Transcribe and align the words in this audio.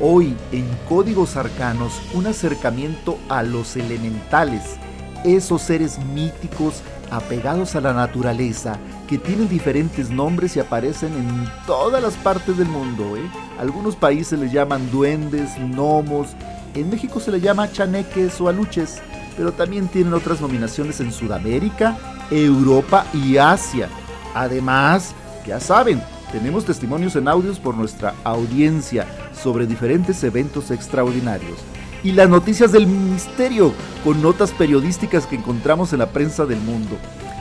Hoy 0.00 0.36
en 0.52 0.66
Códigos 0.88 1.36
Arcanos 1.36 2.00
un 2.14 2.26
acercamiento 2.26 3.18
a 3.28 3.42
los 3.42 3.76
elementales, 3.76 4.78
esos 5.24 5.60
seres 5.60 5.98
míticos 5.98 6.82
apegados 7.10 7.74
a 7.74 7.82
la 7.82 7.92
naturaleza 7.92 8.78
que 9.08 9.18
tienen 9.18 9.48
diferentes 9.48 10.10
nombres 10.10 10.56
y 10.56 10.60
aparecen 10.60 11.12
en 11.12 11.48
todas 11.66 12.02
las 12.02 12.14
partes 12.14 12.56
del 12.56 12.68
mundo. 12.68 13.16
¿eh? 13.16 13.30
Algunos 13.58 13.96
países 13.96 14.38
les 14.38 14.52
llaman 14.52 14.90
duendes, 14.90 15.50
gnomos, 15.58 16.28
en 16.74 16.90
México 16.90 17.20
se 17.20 17.30
les 17.30 17.40
llama 17.40 17.70
chaneques 17.70 18.40
o 18.40 18.48
aluches, 18.48 19.00
pero 19.36 19.52
también 19.52 19.86
tienen 19.86 20.12
otras 20.12 20.40
nominaciones 20.40 20.98
en 21.00 21.12
Sudamérica, 21.12 21.96
Europa 22.30 23.06
y 23.14 23.36
Asia. 23.36 23.88
Además, 24.34 25.14
ya 25.46 25.60
saben, 25.60 26.02
tenemos 26.32 26.64
testimonios 26.64 27.14
en 27.14 27.28
audios 27.28 27.60
por 27.60 27.76
nuestra 27.76 28.14
audiencia 28.24 29.06
sobre 29.40 29.68
diferentes 29.68 30.24
eventos 30.24 30.72
extraordinarios. 30.72 31.58
Y 32.02 32.10
las 32.10 32.28
noticias 32.28 32.72
del 32.72 32.88
misterio 32.88 33.72
con 34.02 34.20
notas 34.20 34.50
periodísticas 34.50 35.26
que 35.26 35.36
encontramos 35.36 35.92
en 35.92 36.00
la 36.00 36.10
prensa 36.10 36.44
del 36.44 36.58
mundo. 36.58 36.96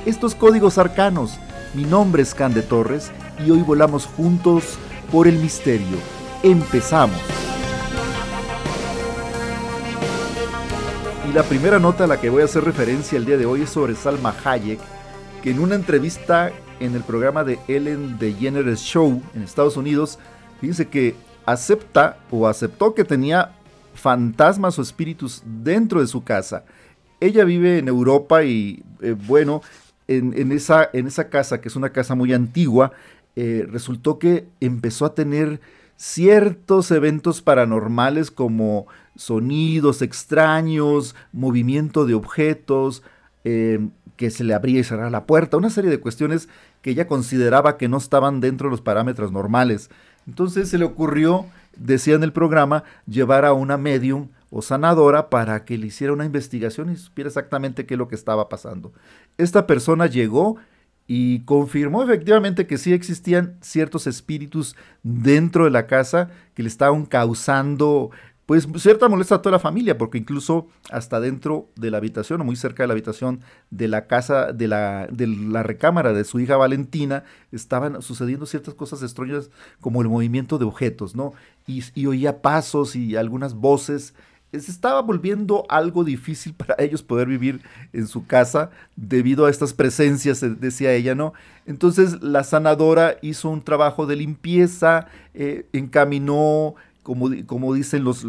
Estos 0.05 0.35
códigos 0.35 0.77
arcanos. 0.77 1.39
Mi 1.73 1.85
nombre 1.85 2.21
es 2.21 2.35
Can 2.35 2.53
de 2.53 2.61
Torres 2.61 3.11
y 3.43 3.49
hoy 3.49 3.61
volamos 3.63 4.05
juntos 4.05 4.77
por 5.11 5.27
el 5.27 5.39
misterio. 5.39 5.97
Empezamos. 6.43 7.17
Y 11.27 11.33
la 11.33 11.41
primera 11.41 11.79
nota 11.79 12.03
a 12.03 12.07
la 12.07 12.21
que 12.21 12.29
voy 12.29 12.43
a 12.43 12.45
hacer 12.45 12.63
referencia 12.63 13.17
el 13.17 13.25
día 13.25 13.37
de 13.37 13.47
hoy 13.47 13.63
es 13.63 13.71
sobre 13.71 13.95
Salma 13.95 14.35
Hayek, 14.43 14.79
que 15.41 15.49
en 15.49 15.59
una 15.59 15.73
entrevista 15.73 16.51
en 16.79 16.93
el 16.93 17.01
programa 17.01 17.43
de 17.43 17.57
Ellen 17.67 18.19
DeGeneres 18.19 18.81
Show 18.81 19.23
en 19.33 19.41
Estados 19.41 19.75
Unidos, 19.75 20.19
fíjense 20.61 20.89
que 20.89 21.15
acepta 21.47 22.17
o 22.29 22.45
aceptó 22.45 22.93
que 22.93 23.03
tenía 23.03 23.51
fantasmas 23.95 24.77
o 24.77 24.83
espíritus 24.83 25.41
dentro 25.43 26.01
de 26.01 26.07
su 26.07 26.23
casa. 26.23 26.65
Ella 27.19 27.45
vive 27.45 27.79
en 27.79 27.87
Europa 27.87 28.43
y 28.43 28.83
eh, 29.01 29.15
bueno, 29.17 29.63
en, 30.07 30.51
esa, 30.51 30.89
en 30.93 31.07
esa 31.07 31.29
casa, 31.29 31.61
que 31.61 31.69
es 31.69 31.75
una 31.75 31.91
casa 31.91 32.15
muy 32.15 32.33
antigua, 32.33 32.91
eh, 33.35 33.65
resultó 33.69 34.19
que 34.19 34.45
empezó 34.59 35.05
a 35.05 35.15
tener 35.15 35.59
ciertos 35.95 36.91
eventos 36.91 37.41
paranormales 37.41 38.31
como 38.31 38.87
sonidos 39.15 40.01
extraños, 40.01 41.15
movimiento 41.31 42.05
de 42.05 42.13
objetos, 42.13 43.03
eh, 43.43 43.87
que 44.17 44.29
se 44.29 44.43
le 44.43 44.53
abría 44.53 44.79
y 44.79 44.83
cerraba 44.83 45.09
la 45.09 45.25
puerta, 45.25 45.57
una 45.57 45.69
serie 45.69 45.89
de 45.89 45.99
cuestiones 45.99 46.49
que 46.81 46.91
ella 46.91 47.07
consideraba 47.07 47.77
que 47.77 47.87
no 47.87 47.97
estaban 47.97 48.41
dentro 48.41 48.67
de 48.67 48.71
los 48.71 48.81
parámetros 48.81 49.31
normales. 49.31 49.89
Entonces 50.27 50.69
se 50.69 50.77
le 50.77 50.85
ocurrió, 50.85 51.45
decía 51.75 52.15
en 52.15 52.23
el 52.23 52.33
programa, 52.33 52.83
llevar 53.07 53.45
a 53.45 53.53
una 53.53 53.77
medium 53.77 54.27
o 54.55 54.61
sanadora 54.61 55.31
para 55.31 55.65
que 55.65 55.79
le 55.79 55.87
hiciera 55.87 56.13
una 56.13 56.25
investigación 56.25 56.91
y 56.91 56.95
supiera 56.95 57.27
exactamente 57.27 57.87
qué 57.87 57.95
es 57.95 57.97
lo 57.97 58.07
que 58.07 58.13
estaba 58.13 58.49
pasando. 58.49 58.93
Esta 59.39 59.65
persona 59.65 60.05
llegó 60.05 60.57
y 61.07 61.39
confirmó 61.39 62.03
efectivamente 62.03 62.67
que 62.67 62.77
sí 62.77 62.93
existían 62.93 63.57
ciertos 63.61 64.05
espíritus 64.05 64.75
dentro 65.01 65.65
de 65.65 65.71
la 65.71 65.87
casa 65.87 66.29
que 66.53 66.61
le 66.61 66.69
estaban 66.69 67.05
causando 67.07 68.11
pues 68.45 68.67
cierta 68.75 69.07
molestia 69.07 69.37
a 69.37 69.41
toda 69.41 69.53
la 69.53 69.59
familia, 69.59 69.97
porque 69.97 70.17
incluso 70.17 70.67
hasta 70.91 71.21
dentro 71.21 71.69
de 71.75 71.89
la 71.89 71.97
habitación 71.97 72.41
o 72.41 72.43
muy 72.43 72.57
cerca 72.57 72.83
de 72.83 72.87
la 72.87 72.93
habitación 72.93 73.39
de 73.71 73.87
la 73.87 74.05
casa, 74.05 74.51
de 74.51 74.67
la, 74.67 75.07
de 75.09 75.27
la 75.27 75.63
recámara 75.63 76.11
de 76.11 76.25
su 76.25 76.41
hija 76.41 76.57
Valentina, 76.57 77.23
estaban 77.53 78.01
sucediendo 78.01 78.45
ciertas 78.45 78.73
cosas 78.73 79.01
extrañas 79.01 79.49
como 79.79 80.01
el 80.01 80.09
movimiento 80.09 80.57
de 80.57 80.65
objetos, 80.65 81.15
¿no? 81.15 81.33
Y, 81.67 81.83
y 81.95 82.05
oía 82.05 82.41
pasos 82.41 82.97
y 82.97 83.15
algunas 83.15 83.55
voces. 83.55 84.13
Se 84.59 84.71
estaba 84.71 85.01
volviendo 85.01 85.65
algo 85.67 86.03
difícil 86.03 86.53
para 86.53 86.75
ellos 86.77 87.01
poder 87.01 87.27
vivir 87.27 87.61
en 87.91 88.07
su 88.07 88.25
casa 88.25 88.69
debido 88.95 89.45
a 89.45 89.49
estas 89.49 89.73
presencias, 89.73 90.45
decía 90.59 90.93
ella, 90.93 91.15
¿no? 91.15 91.33
Entonces 91.65 92.21
la 92.21 92.43
sanadora 92.43 93.17
hizo 93.21 93.49
un 93.49 93.63
trabajo 93.63 94.05
de 94.05 94.15
limpieza, 94.15 95.07
eh, 95.33 95.65
encaminó 95.73 96.75
como, 97.03 97.73
dicen 97.73 98.03
los, 98.03 98.23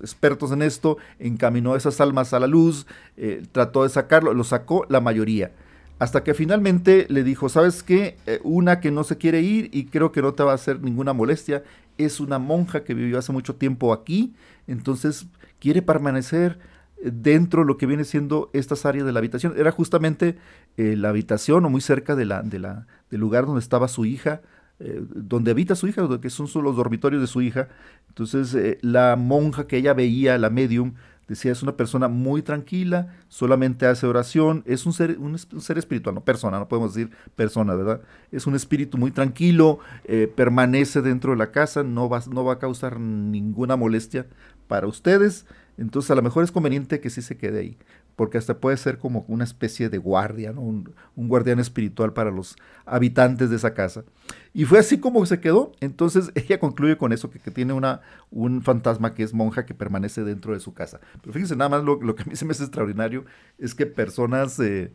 expertos 0.00 0.50
en 0.50 0.62
esto, 0.62 0.96
encaminó 1.18 1.76
esas 1.76 2.00
almas 2.00 2.32
a 2.32 2.40
la 2.40 2.46
luz, 2.46 2.86
eh, 3.16 3.42
trató 3.52 3.82
de 3.82 3.90
sacarlo, 3.90 4.32
lo 4.32 4.44
sacó 4.44 4.86
la 4.88 5.00
mayoría. 5.00 5.52
Hasta 5.98 6.24
que 6.24 6.34
finalmente 6.34 7.06
le 7.08 7.22
dijo, 7.22 7.48
¿sabes 7.48 7.82
qué? 7.82 8.16
Eh, 8.26 8.40
una 8.42 8.80
que 8.80 8.90
no 8.90 9.04
se 9.04 9.16
quiere 9.16 9.42
ir 9.42 9.70
y 9.72 9.84
creo 9.84 10.10
que 10.10 10.22
no 10.22 10.32
te 10.32 10.42
va 10.42 10.52
a 10.52 10.56
hacer 10.56 10.80
ninguna 10.80 11.12
molestia, 11.12 11.62
es 11.98 12.18
una 12.18 12.38
monja 12.38 12.82
que 12.82 12.94
vivió 12.94 13.18
hace 13.18 13.30
mucho 13.30 13.54
tiempo 13.54 13.92
aquí, 13.92 14.32
entonces 14.66 15.26
quiere 15.64 15.80
permanecer 15.80 16.58
eh, 16.98 17.10
dentro 17.10 17.62
de 17.62 17.66
lo 17.66 17.78
que 17.78 17.86
viene 17.86 18.04
siendo 18.04 18.50
estas 18.52 18.84
áreas 18.84 19.06
de 19.06 19.12
la 19.12 19.20
habitación. 19.20 19.54
Era 19.56 19.70
justamente 19.70 20.36
la 20.76 21.08
habitación 21.08 21.64
o 21.64 21.70
muy 21.70 21.80
cerca 21.80 22.14
de 22.14 22.26
del 22.26 23.20
lugar 23.20 23.46
donde 23.46 23.60
estaba 23.60 23.88
su 23.88 24.04
hija, 24.04 24.42
eh, 24.78 25.00
donde 25.08 25.52
habita 25.52 25.74
su 25.74 25.86
hija, 25.86 26.06
que 26.20 26.28
son 26.28 26.48
los 26.62 26.76
dormitorios 26.76 27.22
de 27.22 27.28
su 27.28 27.40
hija. 27.40 27.68
Entonces, 28.08 28.54
eh, 28.54 28.78
la 28.82 29.16
monja 29.16 29.66
que 29.66 29.78
ella 29.78 29.94
veía, 29.94 30.36
la 30.36 30.50
medium, 30.50 30.94
decía, 31.28 31.52
es 31.52 31.62
una 31.62 31.76
persona 31.76 32.08
muy 32.08 32.42
tranquila, 32.42 33.14
solamente 33.28 33.86
hace 33.86 34.06
oración, 34.06 34.62
es 34.66 34.86
un 34.86 34.92
ser, 34.92 35.18
un, 35.18 35.38
ser 35.38 35.78
espiritual, 35.78 36.14
no 36.14 36.24
persona, 36.24 36.58
no 36.58 36.68
podemos 36.68 36.94
decir 36.94 37.10
persona, 37.34 37.74
¿verdad? 37.74 38.00
Es 38.30 38.46
un 38.46 38.54
espíritu 38.54 38.98
muy 38.98 39.10
tranquilo, 39.10 39.78
eh, 40.04 40.30
permanece 40.34 41.02
dentro 41.02 41.32
de 41.32 41.38
la 41.38 41.50
casa, 41.50 41.82
no 41.82 42.08
va, 42.08 42.22
no 42.30 42.44
va 42.44 42.54
a 42.54 42.58
causar 42.58 43.00
ninguna 43.00 43.76
molestia 43.76 44.26
para 44.68 44.86
ustedes, 44.86 45.46
entonces 45.76 46.10
a 46.10 46.14
lo 46.14 46.22
mejor 46.22 46.44
es 46.44 46.52
conveniente 46.52 47.00
que 47.00 47.10
sí 47.10 47.22
se 47.22 47.36
quede 47.36 47.60
ahí 47.60 47.78
porque 48.16 48.38
hasta 48.38 48.58
puede 48.58 48.76
ser 48.76 48.98
como 48.98 49.24
una 49.28 49.44
especie 49.44 49.88
de 49.88 49.98
guardia, 49.98 50.52
un, 50.52 50.94
guardián 51.16 51.58
espiritual 51.58 52.12
para 52.12 52.30
los 52.30 52.56
habitantes 52.86 53.50
de 53.50 53.56
esa 53.56 53.74
casa. 53.74 54.04
Y 54.52 54.64
fue 54.66 54.78
así 54.78 54.98
como 54.98 55.24
se 55.26 55.40
quedó. 55.40 55.72
Entonces 55.80 56.30
ella 56.34 56.60
concluye 56.60 56.96
con 56.96 57.12
eso, 57.12 57.30
que, 57.30 57.50
tiene 57.50 57.72
una, 57.72 58.02
un 58.30 58.62
fantasma 58.62 59.14
que 59.14 59.22
es 59.22 59.34
monja 59.34 59.66
que 59.66 59.74
permanece 59.74 60.22
dentro 60.22 60.54
de 60.54 60.60
su 60.60 60.74
casa. 60.74 61.00
Pero 61.20 61.32
fíjense, 61.32 61.56
nada 61.56 61.70
más 61.70 61.84
lo, 61.84 61.98
que 62.14 62.22
a 62.22 62.26
mí 62.26 62.36
se 62.36 62.44
me 62.44 62.52
hace 62.52 62.62
extraordinario 62.62 63.24
es 63.58 63.74
que 63.74 63.86
personas 63.86 64.58
eh, 64.60 64.92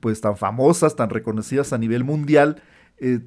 pues 0.00 0.20
tan 0.20 0.36
famosas, 0.36 0.96
tan 0.96 1.10
reconocidas 1.10 1.72
a 1.72 1.78
nivel 1.78 2.04
mundial, 2.04 2.62
eh, 2.98 3.20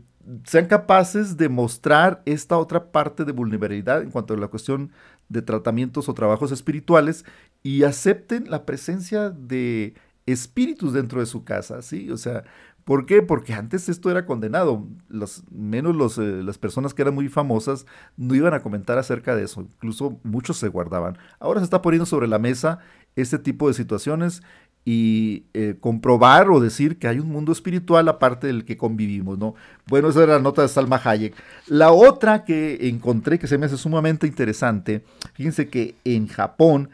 sean 0.46 0.68
capaces 0.68 1.38
de 1.38 1.50
mostrar 1.50 2.22
esta 2.26 2.58
otra 2.58 2.92
parte 2.92 3.26
de 3.26 3.32
vulnerabilidad 3.32 4.02
en 4.02 4.10
cuanto 4.10 4.34
a 4.34 4.38
la 4.38 4.48
cuestión 4.48 4.92
de 5.28 5.42
tratamientos 5.42 6.08
o 6.08 6.14
trabajos 6.14 6.52
espirituales 6.52 7.26
y 7.64 7.84
acepten 7.84 8.50
la 8.50 8.66
presencia 8.66 9.30
de 9.30 9.96
espíritus 10.26 10.94
dentro 10.94 11.22
de 11.22 11.26
su 11.26 11.44
casa, 11.44 11.82
¿sí? 11.82 12.12
O 12.12 12.18
sea, 12.18 12.44
¿por 12.84 13.06
qué? 13.06 13.22
Porque 13.22 13.54
antes 13.54 13.90
esto 13.90 14.12
era 14.12 14.26
condenado, 14.26 14.86
los, 15.08 15.44
menos 15.52 16.18
eh, 16.18 16.44
las 16.44 16.58
personas 16.58 16.94
que 16.94 17.02
eran 17.02 17.16
muy 17.16 17.30
famosas 17.30 17.86
no 18.18 18.36
iban 18.36 18.54
a 18.54 18.62
comentar 18.62 18.98
acerca 18.98 19.36
de 19.36 19.44
eso, 19.44 19.62
incluso 19.62 20.20
muchos 20.24 20.58
se 20.58 20.68
guardaban. 20.68 21.18
Ahora 21.40 21.62
se 21.62 21.66
está 21.66 21.82
poniendo 21.82 22.06
sobre 22.06 22.28
la 22.28 22.40
mesa 22.40 22.80
este 23.16 23.40
tipo 23.40 23.68
de 23.68 23.74
situaciones 23.74 24.42
y 24.86 25.46
eh, 25.54 25.78
comprobar 25.80 26.50
o 26.50 26.60
decir 26.60 26.98
que 26.98 27.08
hay 27.08 27.20
un 27.20 27.30
mundo 27.30 27.54
espiritual 27.54 28.08
aparte 28.10 28.48
del 28.48 28.66
que 28.66 28.76
convivimos, 28.76 29.38
¿no? 29.38 29.56
Bueno, 29.88 30.10
esa 30.10 30.24
era 30.24 30.34
la 30.34 30.42
nota 30.42 30.62
de 30.62 30.68
Salma 30.68 31.00
Hayek. 31.02 31.34
La 31.68 31.92
otra 31.92 32.44
que 32.44 32.90
encontré 32.90 33.40
que 33.40 33.48
se 33.48 33.58
me 33.58 33.68
hace 33.68 33.78
sumamente 33.78 34.28
interesante, 34.28 35.06
fíjense 35.34 35.70
que 35.70 35.96
en 36.04 36.28
Japón, 36.28 36.90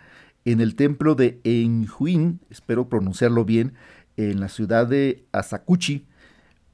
en 0.51 0.61
el 0.61 0.75
templo 0.75 1.13
de 1.13 1.39
Enjuin, 1.43 2.39
espero 2.49 2.89
pronunciarlo 2.89 3.45
bien, 3.45 3.73
en 4.17 4.39
la 4.39 4.49
ciudad 4.49 4.87
de 4.87 5.23
Asakuchi, 5.31 6.07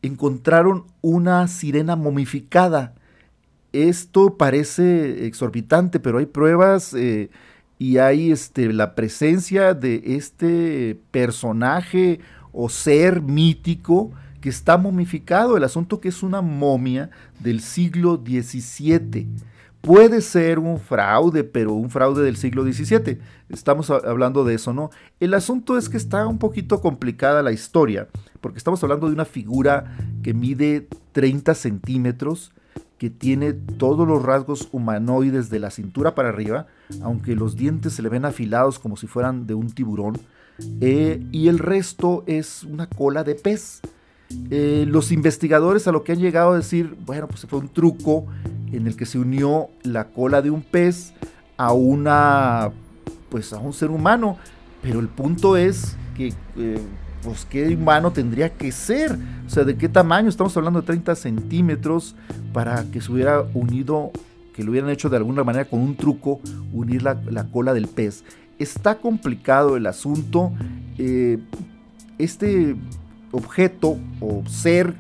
encontraron 0.02 0.86
una 1.02 1.48
sirena 1.50 1.98
momificada. 1.98 2.96
Esto 3.74 4.38
parece 4.38 5.26
exorbitante, 5.26 6.00
pero 6.00 6.20
hay 6.20 6.26
pruebas 6.26 6.94
eh, 6.94 7.30
y 7.78 7.98
hay 7.98 8.32
este, 8.32 8.72
la 8.72 8.96
presencia 8.96 9.74
de 9.74 10.02
este 10.06 10.98
personaje 11.12 12.22
o 12.54 12.70
ser 12.70 13.22
mítico 13.22 14.12
que 14.40 14.48
está 14.48 14.78
momificado. 14.78 15.58
El 15.58 15.66
asunto 15.66 16.00
que 16.00 16.08
es 16.08 16.24
una 16.24 16.42
momia 16.42 17.10
del 17.42 17.60
siglo 17.60 18.24
XVII. 18.26 19.28
Puede 19.86 20.22
ser 20.22 20.58
un 20.58 20.80
fraude, 20.80 21.44
pero 21.44 21.74
un 21.74 21.92
fraude 21.92 22.24
del 22.24 22.38
siglo 22.38 22.64
XVII. 22.64 23.20
Estamos 23.50 23.92
hablando 23.92 24.44
de 24.44 24.56
eso, 24.56 24.74
¿no? 24.74 24.90
El 25.20 25.36
asunto 25.36 25.78
es 25.78 25.90
que 25.90 25.98
está 25.98 26.26
un 26.26 26.40
poquito 26.40 26.82
complicada 26.82 27.44
la 27.44 27.52
historia, 27.52 28.08
porque 28.42 28.58
estamos 28.58 28.82
hablando 28.82 29.06
de 29.06 29.14
una 29.14 29.26
figura 29.26 29.96
que 30.24 30.34
mide 30.34 30.88
30 31.12 31.54
centímetros, 31.54 32.52
que 32.98 33.12
tiene 33.12 33.54
todos 33.54 34.08
los 34.08 34.24
rasgos 34.24 34.70
humanoides 34.72 35.52
de 35.52 35.60
la 35.60 35.70
cintura 35.70 36.16
para 36.16 36.30
arriba, 36.30 36.66
aunque 37.04 37.36
los 37.36 37.56
dientes 37.56 37.94
se 37.94 38.02
le 38.02 38.10
ven 38.10 38.26
afilados 38.26 38.80
como 38.80 38.98
si 38.98 39.06
fueran 39.06 39.46
de 39.46 39.54
un 39.54 39.70
tiburón, 39.70 40.18
eh, 40.82 41.24
y 41.32 41.48
el 41.48 41.60
resto 41.60 42.24
es 42.26 42.64
una 42.64 42.88
cola 42.90 43.24
de 43.24 43.36
pez. 43.36 43.82
Eh, 44.50 44.86
los 44.88 45.12
investigadores 45.12 45.88
a 45.88 45.92
lo 45.92 46.04
que 46.04 46.12
han 46.12 46.20
llegado 46.20 46.54
a 46.54 46.58
decir, 46.58 46.98
bueno, 47.06 47.28
pues 47.28 47.46
fue 47.48 47.60
un 47.60 47.70
truco 47.70 48.26
en 48.72 48.88
el 48.88 48.96
que 48.96 49.06
se 49.06 49.20
unió 49.20 49.70
la 49.84 50.06
cola 50.06 50.42
de 50.42 50.52
un 50.52 50.62
pez 50.62 51.14
a 51.58 51.74
una, 51.74 52.72
pues 53.30 53.54
a 53.54 53.60
un 53.60 53.74
ser 53.74 53.92
humano, 53.92 54.38
pero 54.82 55.00
el 55.00 55.08
punto 55.08 55.58
es 55.58 55.96
que 56.16 56.34
eh, 56.58 56.80
pues 57.24 57.46
qué 57.50 57.76
humano 57.76 58.12
tendría 58.12 58.54
que 58.54 58.72
ser, 58.72 59.18
o 59.46 59.50
sea, 59.50 59.64
de 59.64 59.76
qué 59.76 59.90
tamaño, 59.90 60.30
estamos 60.30 60.56
hablando 60.58 60.82
de 60.82 60.88
30 60.88 61.16
centímetros 61.16 62.16
para 62.54 62.84
que 62.92 63.02
se 63.02 63.12
hubiera 63.12 63.42
unido, 63.54 64.12
que 64.54 64.64
lo 64.64 64.72
hubieran 64.72 64.92
hecho 64.92 65.10
de 65.10 65.18
alguna 65.18 65.44
manera 65.44 65.66
con 65.66 65.80
un 65.80 65.96
truco, 65.96 66.40
unir 66.72 67.02
la, 67.04 67.48
cola 67.52 67.74
del 67.74 67.88
pez. 67.88 68.24
Está 68.60 69.00
complicado 69.00 69.76
el 69.76 69.88
asunto, 69.88 70.52
eh, 70.98 71.40
este 72.18 72.76
objeto 73.32 73.98
o 74.22 74.44
ser, 74.48 74.94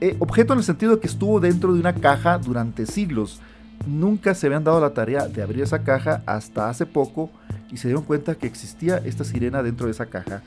eh, 0.00 0.16
objeto 0.18 0.52
en 0.52 0.60
el 0.60 0.64
sentido 0.64 0.96
de 0.96 1.00
que 1.00 1.06
estuvo 1.06 1.40
dentro 1.40 1.72
de 1.74 1.80
una 1.80 1.94
caja 1.94 2.38
durante 2.38 2.86
siglos, 2.86 3.40
nunca 3.86 4.34
se 4.34 4.46
habían 4.46 4.64
dado 4.64 4.80
la 4.80 4.94
tarea 4.94 5.28
de 5.28 5.42
abrir 5.42 5.62
esa 5.62 5.82
caja 5.82 6.22
hasta 6.26 6.68
hace 6.68 6.86
poco 6.86 7.30
y 7.70 7.76
se 7.78 7.88
dieron 7.88 8.04
cuenta 8.04 8.34
que 8.34 8.46
existía 8.46 8.98
esta 8.98 9.24
sirena 9.24 9.62
dentro 9.62 9.86
de 9.86 9.92
esa 9.92 10.06
caja. 10.06 10.42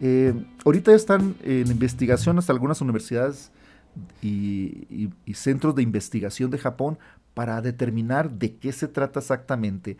Eh, 0.00 0.32
ahorita 0.64 0.94
están 0.94 1.36
en 1.42 1.68
investigación 1.68 2.38
hasta 2.38 2.52
algunas 2.52 2.80
universidades 2.80 3.50
y, 4.22 5.10
centros 5.34 5.74
de 5.74 5.82
investigación 5.82 6.50
de 6.50 6.58
Japón 6.58 6.98
para 7.34 7.60
determinar 7.60 8.30
de 8.30 8.56
qué 8.56 8.72
se 8.72 8.88
trata 8.88 9.20
exactamente. 9.20 9.96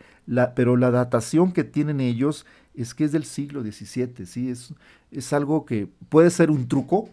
pero 0.55 0.75
la 0.75 0.91
datación 0.91 1.51
que 1.51 1.63
tienen 1.63 2.01
ellos 2.01 2.45
es 2.73 2.93
que 2.93 3.05
es 3.05 3.11
del 3.11 3.25
siglo 3.25 3.61
XVII, 3.61 4.25
¿sí? 4.25 4.49
Es, 4.49 4.73
es 5.11 5.33
algo 5.33 5.65
que 5.65 5.87
puede 6.09 6.29
ser 6.29 6.51
un 6.51 6.67
truco, 6.67 7.09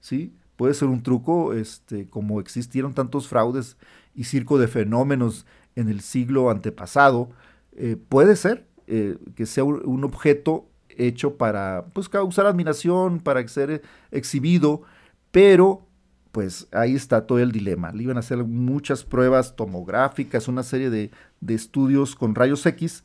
¿sí? 0.00 0.32
Puede 0.60 0.74
ser 0.74 0.88
un 0.88 1.02
truco, 1.02 1.54
este, 1.54 2.06
como 2.10 2.38
existieron 2.38 2.92
tantos 2.92 3.26
fraudes 3.26 3.78
y 4.14 4.24
circo 4.24 4.58
de 4.58 4.68
fenómenos 4.68 5.46
en 5.74 5.88
el 5.88 6.02
siglo 6.02 6.50
antepasado. 6.50 7.30
Eh, 7.72 7.96
puede 7.96 8.36
ser 8.36 8.66
eh, 8.86 9.16
que 9.34 9.46
sea 9.46 9.64
un 9.64 10.04
objeto 10.04 10.66
hecho 10.90 11.38
para 11.38 11.86
pues, 11.94 12.10
causar 12.10 12.44
admiración, 12.44 13.20
para 13.20 13.48
ser 13.48 13.80
exhibido, 14.10 14.82
pero 15.30 15.86
pues 16.30 16.68
ahí 16.72 16.94
está 16.94 17.26
todo 17.26 17.38
el 17.38 17.52
dilema. 17.52 17.90
Le 17.92 18.02
iban 18.02 18.18
a 18.18 18.20
hacer 18.20 18.44
muchas 18.44 19.02
pruebas 19.02 19.56
tomográficas, 19.56 20.46
una 20.46 20.62
serie 20.62 20.90
de, 20.90 21.10
estudios 21.48 22.14
con 22.14 22.34
rayos 22.34 22.66
X 22.66 23.02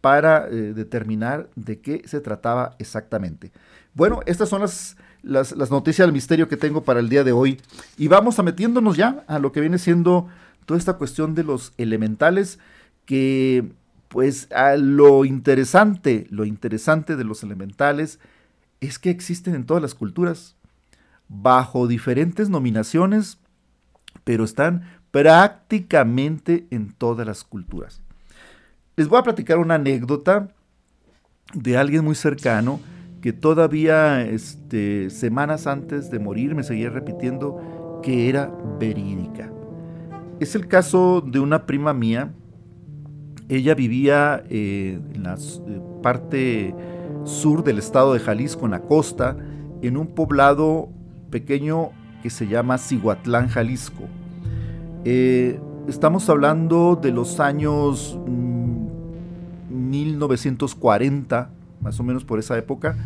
para 0.00 0.46
eh, 0.46 0.72
determinar 0.72 1.50
de 1.56 1.80
qué 1.80 2.02
se 2.04 2.20
trataba 2.20 2.76
exactamente. 2.78 3.50
Bueno, 3.92 4.20
estas 4.24 4.48
son 4.48 4.60
las, 4.60 4.96
las, 5.22 5.52
las, 5.52 5.70
noticias 5.70 6.06
del 6.06 6.12
misterio 6.12 6.48
que 6.48 6.56
tengo 6.56 6.82
para 6.82 7.00
el 7.00 7.08
día 7.08 7.24
de 7.24 7.32
hoy. 7.32 7.60
Y 7.96 8.08
vamos 8.08 8.38
a 8.38 8.42
metiéndonos 8.42 8.96
ya 8.96 9.24
a 9.26 9.38
lo 9.38 9.52
que 9.52 9.60
viene 9.60 9.78
siendo 9.78 10.28
toda 10.66 10.78
esta 10.78 10.94
cuestión 10.94 11.34
de 11.34 11.44
los 11.44 11.72
elementales 11.76 12.58
que 13.04 13.72
pues 14.08 14.48
lo 14.76 15.24
interesante, 15.24 16.26
lo 16.28 16.44
interesante 16.44 17.16
de 17.16 17.24
los 17.24 17.42
elementales 17.42 18.18
es 18.80 18.98
que 18.98 19.08
existen 19.08 19.54
en 19.54 19.64
todas 19.64 19.82
las 19.82 19.94
culturas, 19.94 20.54
bajo 21.28 21.86
diferentes 21.86 22.50
nominaciones, 22.50 23.38
pero 24.24 24.44
están 24.44 24.82
prácticamente 25.12 26.66
en 26.70 26.92
todas 26.92 27.26
las 27.26 27.42
culturas. 27.42 28.02
Les 28.96 29.08
voy 29.08 29.18
a 29.18 29.22
platicar 29.22 29.58
una 29.58 29.76
anécdota 29.76 30.48
de 31.54 31.78
alguien 31.78 32.04
muy 32.04 32.14
cercano 32.14 32.80
que 33.22 33.32
todavía 33.32 34.22
este, 34.22 35.08
semanas 35.08 35.66
antes 35.66 36.10
de 36.10 36.18
morir 36.18 36.54
me 36.54 36.62
seguía 36.62 36.90
repitiendo 36.90 38.00
que 38.02 38.28
era 38.28 38.52
verídica. 38.78 39.50
Es 40.40 40.54
el 40.54 40.68
caso 40.68 41.22
de 41.24 41.40
una 41.40 41.64
prima 41.64 41.94
mía 41.94 42.34
ella 43.48 43.74
vivía 43.74 44.44
eh, 44.48 44.98
en 45.14 45.22
la 45.22 45.34
eh, 45.34 45.80
parte 46.02 46.74
sur 47.24 47.62
del 47.62 47.78
estado 47.78 48.14
de 48.14 48.20
Jalisco, 48.20 48.64
en 48.64 48.70
la 48.70 48.80
costa, 48.80 49.36
en 49.82 49.98
un 49.98 50.06
poblado 50.08 50.88
pequeño 51.30 51.90
que 52.22 52.30
se 52.30 52.46
llama 52.46 52.78
Cihuatlán, 52.78 53.48
Jalisco. 53.48 54.04
Eh, 55.04 55.60
estamos 55.86 56.30
hablando 56.30 56.96
de 56.96 57.10
los 57.10 57.40
años 57.40 58.18
1940, 59.68 61.50
mm, 61.50 61.61
más 61.82 61.98
o 62.00 62.02
menos 62.02 62.24
por 62.24 62.38
esa 62.38 62.56
época. 62.56 62.96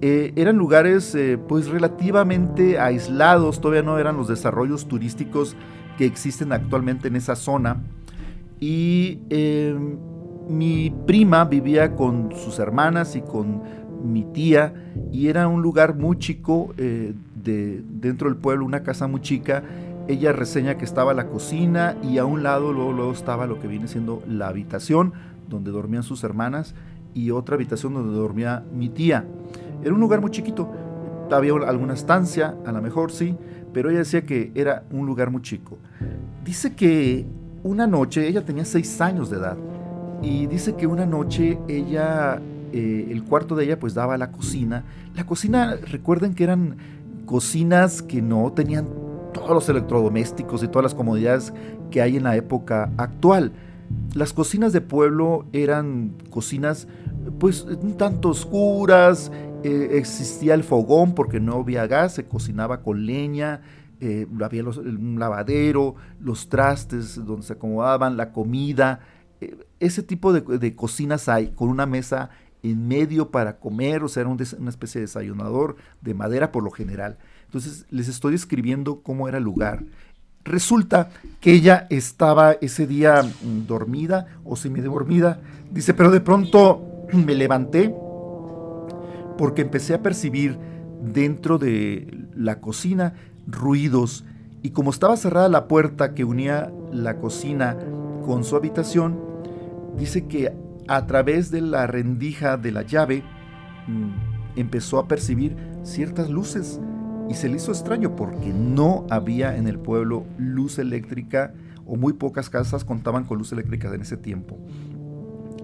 eran 0.00 0.56
lugares 0.56 1.16
pues 1.48 1.68
relativamente 1.68 2.78
aislados, 2.78 3.60
todavía 3.60 3.82
no 3.82 3.98
eran 3.98 4.16
los 4.16 4.28
desarrollos 4.28 4.88
turísticos 4.88 5.56
que 5.96 6.06
existen 6.06 6.52
actualmente 6.52 7.08
en 7.08 7.16
esa 7.16 7.36
zona 7.36 7.82
y 8.62 9.18
em, 9.28 9.96
mi 10.48 10.94
prima 11.04 11.44
vivía 11.44 11.96
con 11.96 12.30
sus 12.30 12.60
hermanas 12.60 13.16
y 13.16 13.20
con 13.20 13.60
mi 14.04 14.22
tía 14.22 14.72
y 15.10 15.26
era 15.26 15.48
un 15.48 15.62
lugar 15.62 15.96
muy 15.96 16.16
chico 16.18 16.72
eh, 16.78 17.12
de, 17.34 17.82
dentro 17.84 18.28
del 18.28 18.38
pueblo, 18.38 18.64
una 18.64 18.84
casa 18.84 19.08
muy 19.08 19.20
chica. 19.20 19.64
Ella 20.06 20.32
reseña 20.32 20.78
que 20.78 20.84
estaba 20.84 21.12
la 21.12 21.26
cocina 21.26 21.96
y 22.02 22.18
a 22.18 22.24
un 22.24 22.44
lado 22.44 22.72
luego, 22.72 22.92
luego 22.92 23.12
estaba 23.12 23.46
lo 23.46 23.60
que 23.60 23.66
viene 23.66 23.88
siendo 23.88 24.22
la 24.28 24.46
habitación 24.46 25.12
donde 25.48 25.72
dormían 25.72 26.04
sus 26.04 26.22
hermanas 26.22 26.76
y 27.14 27.30
otra 27.30 27.54
habitación 27.54 27.94
donde 27.94 28.16
dormía 28.16 28.64
mi 28.72 28.88
tía. 28.88 29.24
Era 29.82 29.94
un 29.94 30.00
lugar 30.00 30.20
muy 30.20 30.30
chiquito. 30.30 30.70
Había 31.30 31.54
alguna 31.66 31.94
estancia, 31.94 32.54
a 32.66 32.72
lo 32.72 32.82
mejor 32.82 33.10
sí, 33.10 33.34
pero 33.72 33.90
ella 33.90 34.00
decía 34.00 34.26
que 34.26 34.52
era 34.54 34.84
un 34.90 35.06
lugar 35.06 35.30
muy 35.30 35.42
chico. 35.42 35.78
Dice 36.44 36.74
que 36.74 37.24
una 37.62 37.86
noche, 37.86 38.28
ella 38.28 38.44
tenía 38.44 38.64
seis 38.64 39.00
años 39.00 39.30
de 39.30 39.38
edad, 39.38 39.56
y 40.22 40.46
dice 40.46 40.74
que 40.74 40.86
una 40.86 41.04
noche 41.04 41.58
ella, 41.68 42.40
eh, 42.72 43.08
el 43.10 43.24
cuarto 43.24 43.56
de 43.56 43.64
ella 43.64 43.78
pues 43.78 43.94
daba 43.94 44.14
a 44.14 44.18
la 44.18 44.30
cocina. 44.30 44.84
La 45.16 45.26
cocina, 45.26 45.76
recuerden 45.90 46.34
que 46.34 46.44
eran 46.44 46.76
cocinas 47.26 48.02
que 48.02 48.22
no 48.22 48.52
tenían 48.52 48.86
todos 49.32 49.50
los 49.50 49.68
electrodomésticos 49.68 50.62
y 50.62 50.68
todas 50.68 50.84
las 50.84 50.94
comodidades 50.94 51.52
que 51.90 52.02
hay 52.02 52.16
en 52.16 52.24
la 52.24 52.36
época 52.36 52.90
actual. 52.96 53.52
Las 54.14 54.32
cocinas 54.32 54.72
de 54.72 54.80
pueblo 54.80 55.46
eran 55.52 56.14
cocinas 56.30 56.86
pues 57.38 57.62
un 57.62 57.96
tanto 57.96 58.30
oscuras, 58.30 59.30
eh, 59.64 59.90
existía 59.92 60.54
el 60.54 60.64
fogón 60.64 61.14
porque 61.14 61.40
no 61.40 61.54
había 61.60 61.86
gas, 61.86 62.14
se 62.14 62.24
cocinaba 62.24 62.82
con 62.82 63.06
leña, 63.06 63.62
eh, 64.00 64.26
había 64.42 64.64
un 64.64 65.16
lavadero, 65.18 65.94
los 66.20 66.48
trastes 66.48 67.24
donde 67.24 67.46
se 67.46 67.52
acomodaban, 67.52 68.16
la 68.16 68.32
comida, 68.32 69.00
eh, 69.40 69.56
ese 69.78 70.02
tipo 70.02 70.32
de, 70.32 70.74
cocinas 70.74 71.28
hay, 71.28 71.52
con 71.52 71.68
una 71.68 71.86
mesa 71.86 72.30
en 72.62 72.86
medio 72.88 73.30
para 73.30 73.58
comer, 73.58 74.02
o 74.02 74.08
sea, 74.08 74.22
era 74.22 74.30
una 74.30 74.70
especie 74.70 75.00
de 75.00 75.06
desayunador 75.06 75.76
de 76.00 76.14
madera 76.14 76.52
por 76.52 76.62
lo 76.62 76.70
general. 76.70 77.18
Entonces 77.44 77.86
les 77.90 78.08
estoy 78.08 78.32
describiendo 78.32 79.02
cómo 79.02 79.28
era 79.28 79.38
el 79.38 79.44
lugar. 79.44 79.84
Resulta 80.44 81.10
que 81.40 81.52
ella 81.52 81.86
estaba 81.90 82.52
ese 82.52 82.86
día 82.86 83.22
mm, 83.22 83.66
dormida 83.66 84.26
o 84.44 84.56
semi-dormida. 84.56 85.40
Dice, 85.70 85.94
pero 85.94 86.10
de 86.10 86.20
pronto 86.20 86.82
me 87.12 87.34
levanté 87.34 87.94
porque 89.38 89.62
empecé 89.62 89.94
a 89.94 90.02
percibir 90.02 90.58
dentro 91.02 91.58
de 91.58 92.26
la 92.34 92.60
cocina 92.60 93.14
ruidos 93.46 94.24
y 94.62 94.70
como 94.70 94.90
estaba 94.90 95.16
cerrada 95.16 95.48
la 95.48 95.66
puerta 95.66 96.14
que 96.14 96.24
unía 96.24 96.72
la 96.92 97.16
cocina 97.16 97.76
con 98.24 98.44
su 98.44 98.54
habitación, 98.54 99.18
dice 99.96 100.26
que 100.26 100.52
a 100.86 101.06
través 101.06 101.50
de 101.50 101.60
la 101.60 101.86
rendija 101.86 102.56
de 102.56 102.70
la 102.70 102.82
llave 102.82 103.24
mm, 103.88 104.58
empezó 104.58 104.98
a 104.98 105.08
percibir 105.08 105.56
ciertas 105.82 106.30
luces 106.30 106.80
y 107.28 107.34
se 107.34 107.48
le 107.48 107.56
hizo 107.56 107.72
extraño 107.72 108.16
porque 108.16 108.52
no 108.52 109.06
había 109.10 109.56
en 109.56 109.66
el 109.66 109.78
pueblo 109.78 110.24
luz 110.38 110.78
eléctrica 110.78 111.54
o 111.86 111.96
muy 111.96 112.12
pocas 112.12 112.50
casas 112.50 112.84
contaban 112.84 113.24
con 113.24 113.38
luz 113.38 113.52
eléctrica 113.52 113.92
en 113.92 114.02
ese 114.02 114.16
tiempo. 114.16 114.58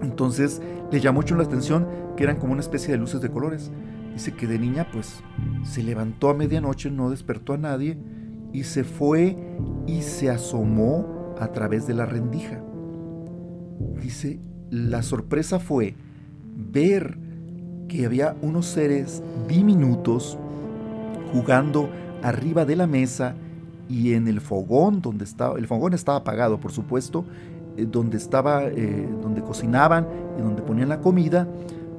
Entonces 0.01 0.61
le 0.91 0.99
llamó 0.99 1.19
mucho 1.19 1.35
la 1.35 1.43
atención 1.43 1.87
que 2.15 2.23
eran 2.23 2.37
como 2.37 2.53
una 2.53 2.61
especie 2.61 2.91
de 2.91 2.97
luces 2.97 3.21
de 3.21 3.29
colores. 3.29 3.71
Dice 4.13 4.33
que 4.33 4.47
de 4.47 4.59
niña 4.59 4.87
pues 4.91 5.21
se 5.63 5.83
levantó 5.83 6.29
a 6.29 6.33
medianoche, 6.33 6.89
no 6.89 7.09
despertó 7.09 7.53
a 7.53 7.57
nadie 7.57 7.97
y 8.51 8.63
se 8.63 8.83
fue 8.83 9.37
y 9.87 10.01
se 10.01 10.29
asomó 10.29 11.35
a 11.39 11.51
través 11.51 11.87
de 11.87 11.93
la 11.93 12.05
rendija. 12.05 12.61
Dice, 14.01 14.39
la 14.69 15.03
sorpresa 15.03 15.59
fue 15.59 15.95
ver 16.55 17.17
que 17.87 18.05
había 18.05 18.35
unos 18.41 18.65
seres 18.65 19.23
diminutos 19.47 20.37
jugando 21.31 21.89
arriba 22.23 22.65
de 22.65 22.75
la 22.75 22.87
mesa 22.87 23.35
y 23.87 24.13
en 24.13 24.27
el 24.27 24.39
fogón 24.41 25.01
donde 25.01 25.23
estaba, 25.25 25.57
el 25.57 25.67
fogón 25.67 25.93
estaba 25.93 26.19
apagado, 26.19 26.59
por 26.59 26.71
supuesto, 26.71 27.25
eh, 27.77 27.87
donde 27.89 28.17
estaba, 28.17 28.65
eh, 28.65 29.09
donde 29.21 29.41
cocinaban 29.41 30.07
y 30.37 30.41
donde 30.41 30.61
ponían 30.61 30.89
la 30.89 31.01
comida, 31.01 31.47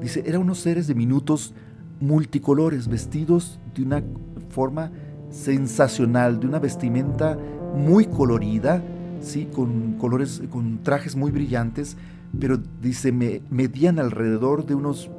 dice, 0.01 0.23
eran 0.27 0.43
unos 0.43 0.61
seres 0.61 0.87
de 0.87 0.95
minutos 0.95 1.53
multicolores, 2.01 2.89
vestidos 2.89 3.59
de 3.75 3.83
una 3.83 4.03
forma 4.51 4.91
sensacional, 5.31 6.41
de 6.41 6.47
una 6.47 6.59
vestimenta 6.59 7.39
muy 7.75 8.07
colorida, 8.07 8.83
sí, 9.21 9.49
con 9.53 9.95
colores, 9.95 10.43
con 10.51 10.83
trajes 10.83 11.17
muy 11.17 11.31
brillantes, 11.31 11.97
pero 12.39 12.59
dice, 12.81 13.13
me 13.13 13.43
medían 13.51 13.99
alrededor 13.99 14.65
de 14.65 14.75
unos 14.75 15.11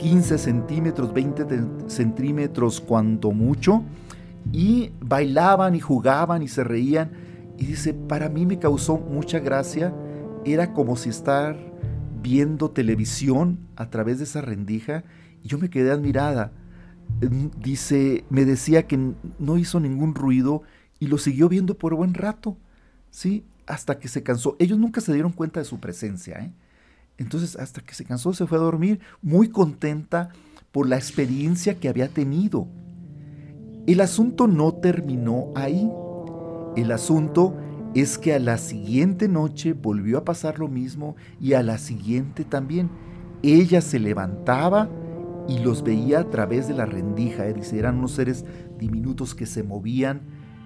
15 0.00 0.38
centímetros, 0.38 1.12
20 1.12 1.46
centímetros 1.88 2.80
cuanto 2.80 3.32
mucho, 3.32 3.84
y 4.50 4.92
bailaban 4.98 5.74
y 5.74 5.80
jugaban 5.80 6.42
y 6.42 6.48
se 6.48 6.64
reían. 6.64 7.10
Y 7.58 7.66
dice, 7.66 7.92
para 7.92 8.30
mí 8.30 8.46
me 8.46 8.58
causó 8.58 8.96
mucha 8.96 9.40
gracia, 9.40 9.94
era 10.46 10.72
como 10.72 10.96
si 10.96 11.10
estar 11.10 11.58
viendo 12.22 12.70
televisión 12.70 13.58
a 13.76 13.90
través 13.90 14.18
de 14.18 14.24
esa 14.24 14.40
rendija, 14.40 15.04
y 15.44 15.48
yo 15.48 15.58
me 15.58 15.68
quedé 15.68 15.90
admirada. 15.90 16.52
Dice, 17.62 18.24
me 18.30 18.46
decía 18.46 18.86
que 18.86 19.12
no 19.38 19.58
hizo 19.58 19.80
ningún 19.80 20.14
ruido 20.14 20.62
y 20.98 21.08
lo 21.08 21.18
siguió 21.18 21.50
viendo 21.50 21.76
por 21.76 21.94
buen 21.94 22.14
rato, 22.14 22.56
¿sí? 23.10 23.44
Hasta 23.66 23.98
que 23.98 24.08
se 24.08 24.22
cansó. 24.22 24.56
Ellos 24.58 24.78
nunca 24.78 25.02
se 25.02 25.12
dieron 25.12 25.32
cuenta 25.32 25.60
de 25.60 25.66
su 25.66 25.78
presencia, 25.78 26.38
¿eh? 26.38 26.52
Entonces, 27.20 27.54
hasta 27.56 27.82
que 27.82 27.94
se 27.94 28.06
cansó, 28.06 28.32
se 28.32 28.46
fue 28.46 28.56
a 28.56 28.62
dormir, 28.62 28.98
muy 29.20 29.50
contenta 29.50 30.30
por 30.72 30.88
la 30.88 30.96
experiencia 30.96 31.78
que 31.78 31.90
había 31.90 32.08
tenido. 32.08 32.66
El 33.86 34.00
asunto 34.00 34.46
no 34.46 34.72
terminó 34.72 35.48
ahí. 35.54 35.90
El 36.76 36.90
asunto 36.90 37.54
es 37.94 38.16
que 38.16 38.32
a 38.32 38.38
la 38.38 38.56
siguiente 38.56 39.28
noche 39.28 39.74
volvió 39.74 40.16
a 40.16 40.24
pasar 40.24 40.58
lo 40.58 40.68
mismo 40.68 41.14
y 41.38 41.52
a 41.52 41.62
la 41.62 41.76
siguiente 41.76 42.44
también. 42.44 42.88
Ella 43.42 43.82
se 43.82 43.98
levantaba 43.98 44.88
y 45.46 45.58
los 45.58 45.82
veía 45.82 46.20
a 46.20 46.30
través 46.30 46.68
de 46.68 46.74
la 46.74 46.86
rendija. 46.86 47.46
¿eh? 47.46 47.52
Dice, 47.52 47.78
eran 47.78 47.98
unos 47.98 48.12
seres 48.12 48.46
diminutos 48.78 49.34
que 49.34 49.44
se 49.44 49.62
movían, 49.62 50.22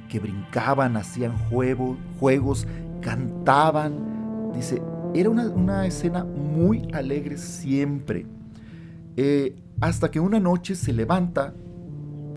que 0.08 0.20
brincaban, 0.20 0.96
hacían 0.96 1.36
juegos, 1.48 2.68
cantaban. 3.00 4.52
Dice, 4.54 4.80
era 5.14 5.30
una, 5.30 5.86
escena 5.86 6.24
muy 6.24 6.88
alegre 6.92 7.36
siempre. 7.38 8.26
Eh, 9.16 9.54
hasta 9.80 10.10
que 10.10 10.18
una 10.18 10.40
noche 10.40 10.74
se 10.74 10.92
levanta 10.92 11.54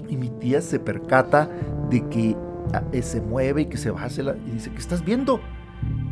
y 0.07 0.15
mi 0.15 0.29
tía 0.29 0.61
se 0.61 0.79
percata 0.79 1.49
de 1.89 2.07
que 2.07 2.35
ah, 2.73 2.83
eh, 2.91 3.01
se 3.01 3.19
mueve 3.19 3.63
y 3.63 3.65
que 3.65 3.77
se 3.77 3.89
baja 3.89 4.07
y 4.07 4.51
dice, 4.51 4.69
¿qué 4.71 4.77
estás 4.77 5.03
viendo? 5.03 5.41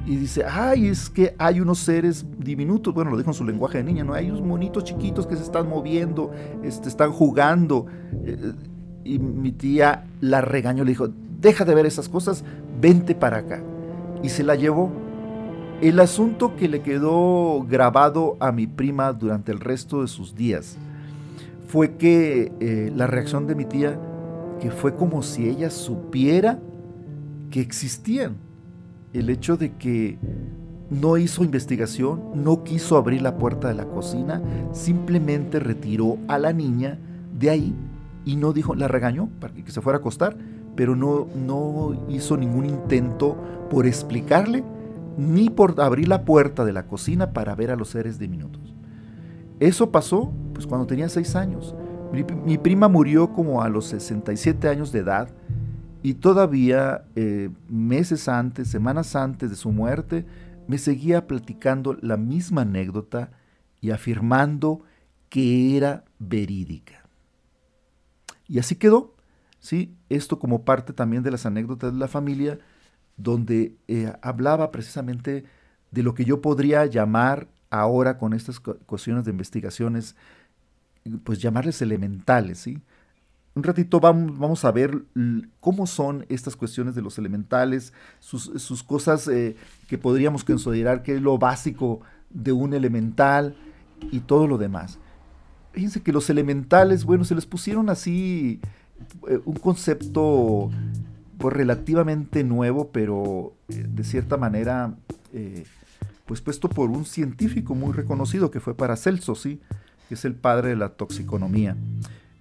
Y 0.08 0.18
dice, 0.18 0.44
ay, 0.48 0.88
es 0.88 1.10
que 1.10 1.36
hay 1.38 1.60
unos 1.60 1.80
seres 1.80 2.26
diminutos, 2.38 2.94
bueno, 2.94 3.12
lo 3.12 3.18
dijo 3.18 3.32
en 3.32 3.36
su 3.36 3.44
lenguaje 3.44 3.80
de 3.80 3.84
niña, 3.84 4.04
¿no? 4.04 4.14
Hay 4.14 4.30
unos 4.30 4.44
monitos 4.44 4.84
chiquitos 4.84 5.26
que 5.26 5.36
se 5.36 5.44
están 5.44 5.68
moviendo, 5.68 6.32
este, 6.64 6.90
están 6.90 7.12
jugando. 7.12 7.88
Eh, 8.24 8.54
y 9.04 9.20
mi 9.20 9.52
tía 9.52 10.06
la 10.22 10.42
regañó, 10.42 10.84
le 10.84 10.92
dijo, 10.92 11.10
deja 11.42 11.66
de 11.66 11.74
ver 11.76 11.86
esas 11.86 12.10
cosas, 12.10 12.44
vente 12.80 13.16
para 13.16 13.38
acá. 13.38 13.62
Y 14.22 14.30
se 14.30 14.44
la 14.44 14.56
llevó 14.56 14.92
el 15.82 16.00
asunto 16.00 16.56
que 16.56 16.70
le 16.70 16.82
quedó 16.82 17.66
grabado 17.68 18.38
a 18.40 18.52
mi 18.52 18.68
prima 18.68 19.12
durante 19.14 19.52
el 19.52 19.60
resto 19.60 20.02
de 20.02 20.08
sus 20.08 20.36
días 20.36 20.78
fue 21.68 21.96
que 21.96 22.52
eh, 22.60 22.92
la 22.96 23.08
reacción 23.08 23.48
de 23.48 23.56
mi 23.56 23.66
tía, 23.66 24.00
que 24.62 24.72
fue 24.72 24.96
como 24.96 25.22
si 25.24 25.50
ella 25.50 25.70
supiera 25.70 26.60
que 27.52 27.60
existían. 27.60 28.38
El 29.14 29.30
hecho 29.30 29.58
de 29.58 29.74
que 29.74 30.18
no 30.90 31.18
hizo 31.18 31.44
investigación, 31.44 32.22
no 32.36 32.64
quiso 32.64 32.98
abrir 32.98 33.22
la 33.22 33.38
puerta 33.38 33.68
de 33.68 33.74
la 33.74 33.86
cocina, 33.86 34.42
simplemente 34.72 35.60
retiró 35.60 36.18
a 36.28 36.38
la 36.38 36.54
niña 36.54 37.00
de 37.38 37.50
ahí 37.50 37.76
y 38.24 38.38
no 38.38 38.54
dijo, 38.54 38.76
la 38.76 38.88
regañó 38.88 39.30
para 39.40 39.54
que 39.54 39.72
se 39.72 39.82
fuera 39.82 39.98
a 39.98 40.00
acostar, 40.00 40.38
pero 40.76 40.96
no, 40.96 41.28
no 41.36 42.06
hizo 42.10 42.38
ningún 42.38 42.66
intento 42.66 43.36
por 43.70 43.86
explicarle 43.86 44.64
ni 45.18 45.50
por 45.50 45.80
abrir 45.82 46.08
la 46.08 46.26
puerta 46.26 46.66
de 46.66 46.74
la 46.74 46.88
cocina 46.88 47.32
para 47.32 47.56
ver 47.56 47.72
a 47.72 47.76
los 47.76 47.90
seres 47.90 48.20
diminutos. 48.20 48.76
Eso 49.60 49.92
pasó 49.92 50.34
pues, 50.54 50.68
cuando 50.68 50.88
tenía 50.88 51.10
seis 51.10 51.36
años. 51.36 51.76
Mi, 52.46 52.58
prima 52.58 52.88
murió 52.88 53.34
como 53.34 53.62
a 53.62 53.70
los 53.70 53.88
67 53.88 54.70
años 54.70 54.92
de 54.92 55.00
edad 55.00 55.30
y 56.02 56.14
todavía 56.14 57.06
eh, 57.16 57.50
meses 57.68 58.30
antes, 58.30 58.70
semanas 58.70 59.16
antes 59.16 59.50
de 59.50 59.56
su 59.56 59.72
muerte, 59.72 60.26
me 60.68 60.78
seguía 60.78 61.28
platicando 61.28 61.98
la 62.02 62.16
misma 62.16 62.62
anécdota 62.62 63.32
y 63.82 63.92
afirmando 63.92 64.82
que 65.30 65.76
era 65.76 66.06
verídica. 66.20 67.06
Y 68.48 68.60
así 68.60 68.76
quedó, 68.76 69.16
¿sí? 69.60 69.96
Esto 70.10 70.40
como 70.40 70.64
parte 70.64 70.94
también 70.94 71.24
de 71.24 71.32
las 71.32 71.46
anécdotas 71.46 71.92
de 71.92 72.00
la 72.00 72.08
familia, 72.08 72.60
donde 73.18 73.76
eh, 73.88 74.12
hablaba 74.22 74.72
precisamente 74.72 75.46
de 75.92 76.04
lo 76.04 76.14
que 76.14 76.26
yo 76.26 76.42
podría 76.42 76.86
llamar 76.86 77.48
ahora 77.70 78.18
con 78.18 78.34
estas 78.34 78.60
cuestiones 78.60 79.26
de 79.26 79.32
investigaciones, 79.32 80.16
pues 81.24 81.40
llamarles 81.40 81.82
elementales, 81.82 82.60
¿sí? 82.60 82.82
Un 83.54 83.64
ratito 83.64 84.02
vamos, 84.02 84.38
vamos 84.38 84.66
a 84.66 84.72
ver 84.72 85.06
cómo 85.62 85.88
son 85.88 86.26
estas 86.28 86.58
cuestiones 86.58 86.94
de 86.94 87.02
los 87.02 87.18
elementales, 87.18 87.94
sus, 88.20 88.84
cosas 88.84 89.30
eh, 89.30 89.56
que 89.88 89.98
podríamos 89.98 90.44
considerar 90.44 91.04
que 91.04 91.16
es 91.16 91.22
lo 91.22 91.38
básico 91.38 92.02
de 92.30 92.52
un 92.52 92.74
elemental 92.74 93.56
y 94.12 94.20
todo 94.20 94.48
lo 94.48 94.58
demás. 94.58 95.00
Fíjense 95.72 96.02
que 96.02 96.12
los 96.12 96.30
elementales, 96.30 97.06
bueno, 97.06 97.24
se 97.24 97.36
les 97.36 97.46
pusieron 97.46 97.90
así 97.90 98.60
eh, 99.30 99.40
un 99.46 99.56
concepto 99.56 100.70
relativamente 101.50 102.44
nuevo, 102.44 102.90
pero 102.92 103.54
eh, 103.70 103.86
de 103.88 104.04
cierta 104.04 104.38
manera 104.38 104.94
eh, 105.34 105.66
pues 106.26 106.42
puesto 106.42 106.70
por 106.70 106.90
un 106.90 107.06
científico 107.06 107.76
muy 107.76 107.94
reconocido 107.94 108.52
que 108.52 108.60
fue 108.60 108.76
Paracelso, 108.76 109.36
¿sí? 109.36 109.60
que 110.08 110.16
es 110.16 110.26
el 110.26 110.36
padre 110.36 110.70
de 110.70 110.76
la 110.76 110.90
toxiconomía. 110.90 111.76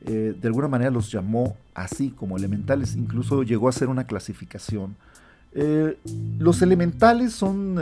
Eh, 0.06 0.34
de 0.38 0.48
alguna 0.48 0.68
manera 0.68 0.90
los 0.90 1.10
llamó 1.10 1.56
así 1.74 2.10
como 2.10 2.36
elementales, 2.36 2.94
incluso 2.94 3.42
llegó 3.42 3.68
a 3.68 3.72
ser 3.72 3.88
una 3.88 4.04
clasificación. 4.04 4.96
los 6.38 6.62
elementales 6.62 7.32
son 7.32 7.78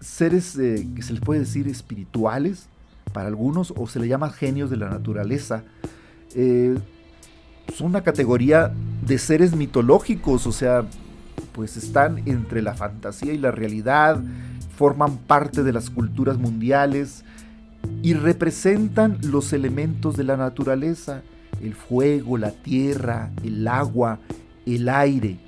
seres 0.00 0.52
que 0.56 1.02
se 1.02 1.12
les 1.12 1.20
puede 1.20 1.40
decir 1.40 1.66
espirituales 1.66 2.68
para 3.12 3.28
algunos 3.28 3.72
o 3.76 3.86
se 3.86 3.98
le 3.98 4.08
llama 4.08 4.30
genios 4.30 4.70
de 4.70 4.76
la 4.76 4.88
naturaleza 4.88 5.64
son 7.72 7.88
una 7.88 8.02
categoría 8.02 8.72
de 9.06 9.18
seres 9.18 9.54
mitológicos, 9.54 10.46
o 10.46 10.52
sea, 10.52 10.84
pues 11.52 11.76
están 11.76 12.22
entre 12.26 12.62
la 12.62 12.74
fantasía 12.74 13.32
y 13.32 13.38
la 13.38 13.50
realidad, 13.50 14.20
forman 14.76 15.18
parte 15.18 15.62
de 15.62 15.72
las 15.72 15.90
culturas 15.90 16.38
mundiales 16.38 17.24
y 18.02 18.14
representan 18.14 19.18
los 19.22 19.52
elementos 19.52 20.16
de 20.16 20.24
la 20.24 20.36
naturaleza, 20.36 21.22
el 21.62 21.74
fuego, 21.74 22.38
la 22.38 22.50
tierra, 22.50 23.30
el 23.42 23.66
agua, 23.68 24.18
el 24.66 24.88
aire. 24.88 25.38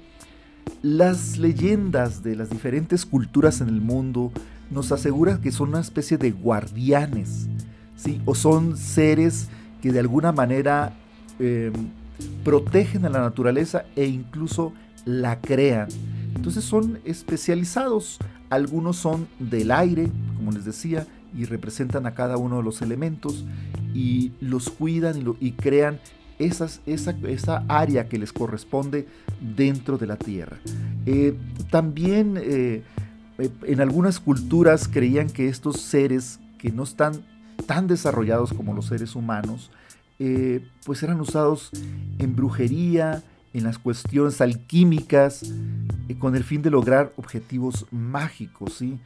Las 0.82 1.38
leyendas 1.38 2.22
de 2.22 2.36
las 2.36 2.50
diferentes 2.50 3.04
culturas 3.04 3.60
en 3.60 3.68
el 3.68 3.80
mundo 3.80 4.32
nos 4.70 4.92
aseguran 4.92 5.40
que 5.40 5.52
son 5.52 5.70
una 5.70 5.80
especie 5.80 6.18
de 6.18 6.32
guardianes, 6.32 7.48
¿sí? 7.96 8.20
o 8.24 8.34
son 8.34 8.76
seres 8.76 9.48
que 9.80 9.92
de 9.92 10.00
alguna 10.00 10.32
manera 10.32 10.92
em, 11.38 11.72
protegen 12.44 13.04
a 13.04 13.10
la 13.10 13.20
naturaleza 13.20 13.84
e 13.96 14.06
incluso 14.06 14.72
la 15.04 15.40
crean. 15.40 15.88
Entonces 16.34 16.64
son 16.64 16.98
especializados. 17.04 18.18
Algunos 18.50 18.96
son 18.96 19.26
del 19.38 19.70
aire, 19.70 20.08
como 20.36 20.52
les 20.52 20.64
decía, 20.64 21.06
y 21.36 21.44
representan 21.44 22.06
a 22.06 22.14
cada 22.14 22.36
uno 22.36 22.58
de 22.58 22.62
los 22.62 22.82
elementos 22.82 23.44
y 23.94 24.32
los 24.40 24.70
cuidan 24.70 25.36
y, 25.40 25.52
crean 25.52 25.98
esa, 26.38 26.68
esa, 26.86 27.64
área 27.68 28.08
que 28.08 28.18
les 28.18 28.32
corresponde 28.32 29.06
dentro 29.40 29.98
de 29.98 30.06
la 30.06 30.16
tierra. 30.16 30.58
Eh, 31.04 31.34
también 31.70 32.36
eh, 32.36 32.82
eh, 33.38 33.50
en 33.64 33.80
algunas 33.80 34.20
culturas 34.20 34.88
creían 34.88 35.28
que 35.28 35.48
estos 35.48 35.80
seres 35.80 36.40
que 36.58 36.70
no 36.70 36.84
están 36.84 37.22
tan 37.66 37.86
desarrollados 37.86 38.52
como 38.52 38.74
los 38.74 38.86
seres 38.86 39.14
humanos, 39.14 39.70
eh, 40.18 40.66
pues 40.84 41.02
eran 41.02 41.20
usados 41.20 41.70
en 42.18 42.34
brujería, 42.34 43.22
en 43.52 43.64
las 43.64 43.78
cuestiones 43.78 44.40
alquímicas, 44.40 45.42
eh, 46.08 46.16
con 46.18 46.36
el 46.36 46.44
fin 46.44 46.62
de 46.62 46.70
lograr 46.70 47.12
objetivos 47.16 47.86
mágicos. 47.90 48.74
¿sí? 48.74 48.98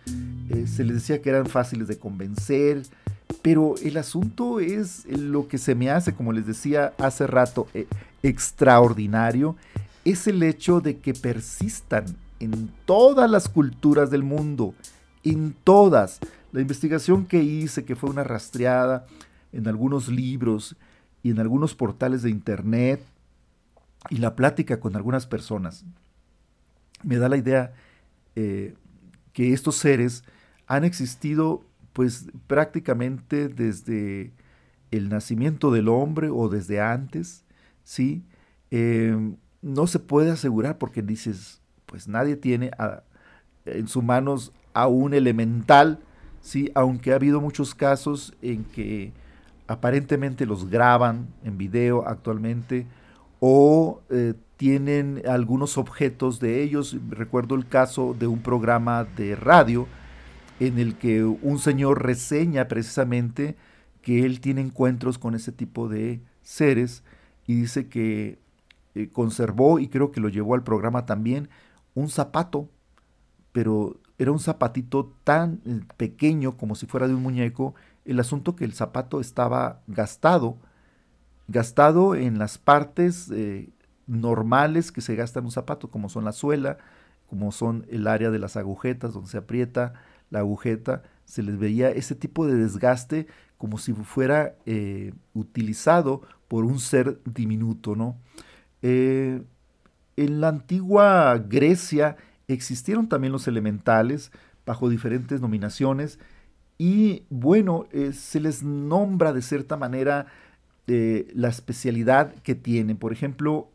Eh, 0.50 0.66
se 0.66 0.84
les 0.84 0.96
decía 0.96 1.20
que 1.22 1.30
eran 1.30 1.46
fáciles 1.46 1.88
de 1.88 1.98
convencer, 1.98 2.82
pero 3.42 3.74
el 3.82 3.96
asunto 3.96 4.60
es 4.60 5.04
lo 5.06 5.48
que 5.48 5.58
se 5.58 5.74
me 5.74 5.90
hace, 5.90 6.14
como 6.14 6.32
les 6.32 6.46
decía 6.46 6.92
hace 6.98 7.26
rato, 7.26 7.68
extraordinario, 8.22 9.56
es 10.04 10.26
el 10.26 10.42
hecho 10.42 10.80
de 10.80 10.98
que 10.98 11.14
persistan 11.14 12.04
en 12.40 12.70
todas 12.86 13.30
las 13.30 13.48
culturas 13.48 14.10
del 14.10 14.22
mundo, 14.22 14.74
en 15.24 15.54
todas. 15.64 16.18
La 16.52 16.60
investigación 16.60 17.26
que 17.26 17.42
hice, 17.42 17.84
que 17.84 17.96
fue 17.96 18.10
una 18.10 18.24
rastreada 18.24 19.06
en 19.52 19.68
algunos 19.68 20.08
libros 20.08 20.76
y 21.22 21.30
en 21.30 21.40
algunos 21.40 21.74
portales 21.74 22.22
de 22.22 22.30
internet, 22.30 23.02
y 24.08 24.16
la 24.16 24.34
plática 24.34 24.80
con 24.80 24.96
algunas 24.96 25.26
personas, 25.26 25.84
me 27.02 27.16
da 27.16 27.28
la 27.28 27.36
idea 27.36 27.72
eh, 28.36 28.74
que 29.32 29.52
estos 29.52 29.76
seres 29.76 30.24
han 30.66 30.84
existido 30.84 31.64
pues 31.92 32.28
prácticamente 32.46 33.48
desde 33.48 34.32
el 34.90 35.08
nacimiento 35.08 35.70
del 35.70 35.88
hombre 35.88 36.30
o 36.30 36.48
desde 36.48 36.80
antes, 36.80 37.44
¿sí? 37.84 38.24
Eh, 38.70 39.34
no 39.62 39.86
se 39.86 39.98
puede 39.98 40.30
asegurar 40.30 40.78
porque 40.78 41.02
dices, 41.02 41.60
pues 41.86 42.08
nadie 42.08 42.36
tiene 42.36 42.70
en 43.66 43.88
sus 43.88 44.02
manos 44.02 44.52
a 44.72 44.86
un 44.86 45.14
elemental, 45.14 46.00
¿sí? 46.40 46.70
Aunque 46.74 47.12
ha 47.12 47.16
habido 47.16 47.40
muchos 47.40 47.74
casos 47.74 48.34
en 48.42 48.64
que 48.64 49.12
aparentemente 49.70 50.46
los 50.46 50.68
graban 50.68 51.28
en 51.44 51.56
video 51.56 52.04
actualmente 52.04 52.88
o 53.38 54.02
eh, 54.10 54.34
tienen 54.56 55.22
algunos 55.28 55.78
objetos 55.78 56.40
de 56.40 56.64
ellos. 56.64 56.96
Recuerdo 57.08 57.54
el 57.54 57.68
caso 57.68 58.16
de 58.18 58.26
un 58.26 58.42
programa 58.42 59.04
de 59.04 59.36
radio 59.36 59.86
en 60.58 60.80
el 60.80 60.96
que 60.96 61.22
un 61.22 61.60
señor 61.60 62.02
reseña 62.02 62.66
precisamente 62.66 63.56
que 64.02 64.26
él 64.26 64.40
tiene 64.40 64.60
encuentros 64.60 65.18
con 65.18 65.36
ese 65.36 65.52
tipo 65.52 65.88
de 65.88 66.20
seres 66.42 67.04
y 67.46 67.54
dice 67.54 67.86
que 67.86 68.40
eh, 68.96 69.08
conservó 69.12 69.78
y 69.78 69.86
creo 69.86 70.10
que 70.10 70.20
lo 70.20 70.28
llevó 70.28 70.56
al 70.56 70.64
programa 70.64 71.06
también 71.06 71.48
un 71.94 72.08
zapato, 72.08 72.68
pero 73.52 74.00
era 74.18 74.32
un 74.32 74.40
zapatito 74.40 75.14
tan 75.22 75.60
eh, 75.64 75.80
pequeño 75.96 76.56
como 76.56 76.74
si 76.74 76.86
fuera 76.86 77.06
de 77.06 77.14
un 77.14 77.22
muñeco, 77.22 77.76
el 78.04 78.20
asunto 78.20 78.56
que 78.56 78.64
el 78.64 78.72
zapato 78.72 79.20
estaba 79.20 79.82
gastado, 79.86 80.58
gastado 81.48 82.14
en 82.14 82.38
las 82.38 82.58
partes 82.58 83.30
eh, 83.30 83.70
normales 84.06 84.92
que 84.92 85.00
se 85.00 85.16
gastan 85.16 85.44
un 85.44 85.50
zapato, 85.50 85.90
como 85.90 86.08
son 86.08 86.24
la 86.24 86.32
suela, 86.32 86.78
como 87.28 87.52
son 87.52 87.86
el 87.90 88.06
área 88.06 88.30
de 88.30 88.38
las 88.38 88.56
agujetas, 88.56 89.12
donde 89.12 89.30
se 89.30 89.38
aprieta 89.38 89.94
la 90.30 90.40
agujeta, 90.40 91.02
se 91.24 91.42
les 91.42 91.58
veía 91.58 91.90
ese 91.90 92.14
tipo 92.14 92.46
de 92.46 92.54
desgaste 92.54 93.26
como 93.56 93.78
si 93.78 93.92
fuera 93.92 94.56
eh, 94.66 95.12
utilizado 95.34 96.22
por 96.48 96.64
un 96.64 96.80
ser 96.80 97.20
diminuto, 97.24 97.94
¿no? 97.94 98.16
Eh, 98.82 99.42
en 100.16 100.40
la 100.40 100.48
antigua 100.48 101.38
Grecia 101.38 102.16
existieron 102.48 103.08
también 103.08 103.32
los 103.32 103.46
elementales 103.46 104.32
bajo 104.66 104.88
diferentes 104.88 105.40
nominaciones 105.40 106.18
y 106.82 107.26
bueno, 107.28 107.84
eh, 107.92 108.14
se 108.14 108.40
les 108.40 108.62
nombra 108.62 109.34
de 109.34 109.42
cierta 109.42 109.76
manera 109.76 110.28
la 110.86 111.48
especialidad 111.48 112.34
que 112.42 112.54
tienen. 112.54 112.96
Por 112.96 113.12
ejemplo, 113.12 113.70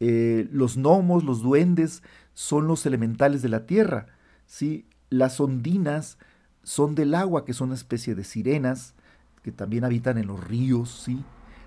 eh, 0.00 0.48
los 0.50 0.78
gnomos, 0.78 1.22
los 1.22 1.42
duendes, 1.42 2.02
son 2.32 2.66
los 2.66 2.86
elementales 2.86 3.42
de 3.42 3.50
la 3.50 3.66
tierra. 3.66 4.06
¿sí? 4.46 4.86
Las 5.10 5.38
ondinas 5.38 6.16
son 6.62 6.94
del 6.94 7.14
agua, 7.14 7.44
que 7.44 7.52
son 7.52 7.68
una 7.68 7.74
especie 7.74 8.14
de 8.14 8.24
sirenas, 8.24 8.94
que 9.42 9.52
también 9.52 9.84
habitan 9.84 10.16
en 10.16 10.26
los 10.26 10.42
ríos. 10.42 11.02
¿sí? 11.04 11.22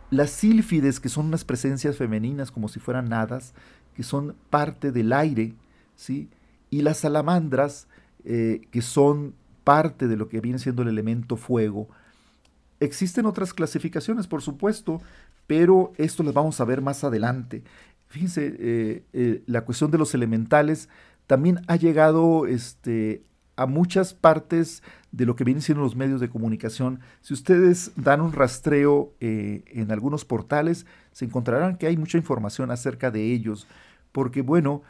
Las 0.10 0.32
sílfides, 0.32 1.00
que 1.00 1.10
son 1.10 1.28
unas 1.28 1.46
presencias 1.46 1.98
femeninas 1.98 2.50
como 2.52 2.68
si 2.68 2.80
fueran 2.80 3.14
hadas, 3.14 3.54
que 3.96 4.02
son 4.02 4.36
parte 4.50 4.92
del 4.92 5.14
aire. 5.14 5.54
¿sí? 5.96 6.30
Y 6.72 6.82
las 6.82 6.98
salamandras, 6.98 7.88
eh, 8.26 8.62
que 8.72 8.82
son 8.82 9.36
parte 9.64 10.08
de 10.08 10.18
lo 10.18 10.28
que 10.30 10.42
viene 10.42 10.60
siendo 10.60 10.82
el 10.82 10.90
elemento 10.90 11.38
fuego. 11.38 11.88
Existen 12.80 13.26
otras 13.26 13.54
clasificaciones, 13.54 14.28
por 14.28 14.42
supuesto, 14.42 15.02
pero 15.48 15.94
esto 15.98 16.24
lo 16.24 16.34
vamos 16.34 16.60
a 16.60 16.66
ver 16.66 16.82
más 16.82 17.04
adelante. 17.04 17.64
Fíjense, 18.08 18.56
eh, 18.60 19.04
eh, 19.14 19.44
la 19.48 19.66
cuestión 19.66 19.90
de 19.92 19.98
los 19.98 20.14
elementales 20.14 20.90
también 21.28 21.62
ha 21.68 21.76
llegado 21.78 22.46
este, 22.46 23.24
a 23.56 23.66
muchas 23.66 24.14
partes 24.14 24.84
de 25.12 25.26
lo 25.26 25.36
que 25.36 25.44
vienen 25.44 25.62
siendo 25.62 25.84
los 25.84 25.96
medios 25.96 26.20
de 26.20 26.30
comunicación. 26.30 27.00
Si 27.22 27.34
ustedes 27.34 27.92
dan 27.96 28.22
un 28.22 28.34
rastreo 28.34 29.14
eh, 29.20 29.64
en 29.68 29.92
algunos 29.92 30.26
portales, 30.26 30.86
se 31.12 31.26
encontrarán 31.26 31.78
que 31.78 31.88
hay 31.88 31.98
mucha 31.98 32.18
información 32.18 32.72
acerca 32.72 33.12
de 33.12 33.32
ellos, 33.32 33.68
porque 34.12 34.42
bueno, 34.42 34.82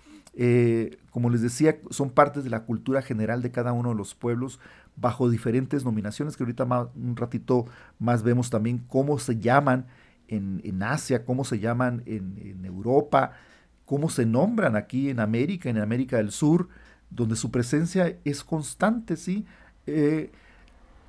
como 1.11 1.29
les 1.29 1.41
decía, 1.41 1.77
son 1.91 2.09
partes 2.09 2.43
de 2.43 2.49
la 2.49 2.63
cultura 2.63 3.01
general 3.01 3.41
de 3.41 3.51
cada 3.51 3.71
uno 3.71 3.89
de 3.89 3.95
los 3.95 4.15
pueblos 4.15 4.59
bajo 4.95 5.29
diferentes 5.29 5.85
nominaciones, 5.85 6.37
que 6.37 6.43
ahorita 6.43 6.65
un 6.95 7.15
ratito 7.15 7.65
más 7.99 8.23
vemos 8.23 8.49
también 8.49 8.79
cómo 8.87 9.19
se 9.19 9.39
llaman 9.39 9.85
en, 10.27 10.83
Asia, 10.83 11.25
cómo 11.25 11.43
se 11.43 11.59
llaman 11.59 12.03
en, 12.05 12.63
Europa, 12.65 13.33
cómo 13.85 14.09
se 14.09 14.25
nombran 14.25 14.75
aquí 14.75 15.09
en 15.09 15.19
América, 15.19 15.69
en 15.69 15.77
América 15.77 16.17
del 16.17 16.31
Sur, 16.31 16.69
donde 17.09 17.35
su 17.35 17.51
presencia 17.51 18.17
es 18.23 18.43
constante, 18.43 19.15
¿sí? 19.17 19.45
Eh, 19.85 20.31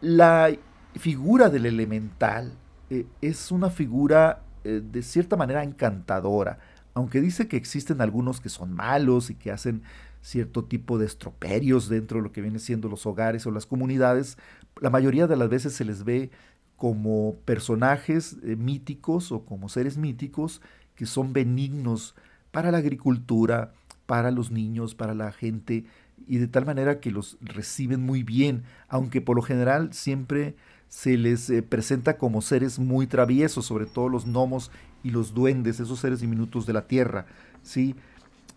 la 0.00 0.50
figura 0.96 1.48
del 1.48 1.66
elemental 1.66 2.52
eh, 2.90 3.06
es 3.22 3.50
una 3.50 3.70
figura 3.70 4.42
eh, 4.64 4.82
de 4.84 5.02
cierta 5.02 5.36
manera 5.36 5.62
encantadora, 5.62 6.58
aunque 6.94 7.20
dice 7.20 7.48
que 7.48 7.56
existen 7.56 8.00
algunos 8.00 8.40
que 8.40 8.48
son 8.48 8.72
malos 8.72 9.30
y 9.30 9.34
que 9.34 9.50
hacen 9.50 9.82
cierto 10.22 10.64
tipo 10.64 10.96
de 10.96 11.06
estroperios 11.06 11.88
dentro 11.88 12.18
de 12.18 12.22
lo 12.24 12.32
que 12.32 12.40
vienen 12.40 12.60
siendo 12.60 12.88
los 12.88 13.04
hogares 13.04 13.46
o 13.46 13.50
las 13.50 13.66
comunidades, 13.66 14.38
la 14.80 14.90
mayoría 14.90 15.26
de 15.26 15.36
las 15.36 15.48
veces 15.48 15.74
se 15.74 15.84
les 15.84 16.04
ve 16.04 16.30
como 16.76 17.36
personajes 17.44 18.36
eh, 18.42 18.56
míticos 18.56 19.32
o 19.32 19.44
como 19.44 19.68
seres 19.68 19.96
míticos 19.98 20.62
que 20.94 21.06
son 21.06 21.32
benignos 21.32 22.14
para 22.50 22.70
la 22.70 22.78
agricultura, 22.78 23.72
para 24.06 24.30
los 24.30 24.50
niños, 24.50 24.94
para 24.94 25.14
la 25.14 25.32
gente, 25.32 25.84
y 26.26 26.38
de 26.38 26.46
tal 26.46 26.64
manera 26.64 27.00
que 27.00 27.10
los 27.10 27.36
reciben 27.40 28.00
muy 28.00 28.22
bien, 28.22 28.62
aunque 28.88 29.20
por 29.20 29.36
lo 29.36 29.42
general 29.42 29.92
siempre 29.92 30.54
se 30.88 31.16
les 31.16 31.50
eh, 31.50 31.62
presenta 31.62 32.16
como 32.16 32.40
seres 32.40 32.78
muy 32.78 33.06
traviesos, 33.06 33.66
sobre 33.66 33.86
todo 33.86 34.08
los 34.08 34.26
gnomos 34.26 34.70
y 35.04 35.10
los 35.10 35.34
duendes, 35.34 35.78
esos 35.78 36.00
seres 36.00 36.20
diminutos 36.20 36.66
de 36.66 36.72
la 36.72 36.88
tierra. 36.88 37.26
¿sí? 37.62 37.94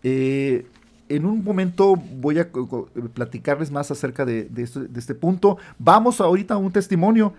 Eh, 0.02 0.66
en 1.08 1.24
un 1.24 1.44
momento 1.44 1.94
voy 1.94 2.40
a 2.40 2.48
platicarles 3.14 3.70
más 3.70 3.92
acerca 3.92 4.24
de, 4.24 4.50
este, 4.56 4.80
de 4.80 4.98
este 4.98 5.14
punto. 5.14 5.58
Vamos 5.78 6.20
ahorita 6.20 6.54
a 6.54 6.56
un 6.56 6.72
testimonio 6.72 7.34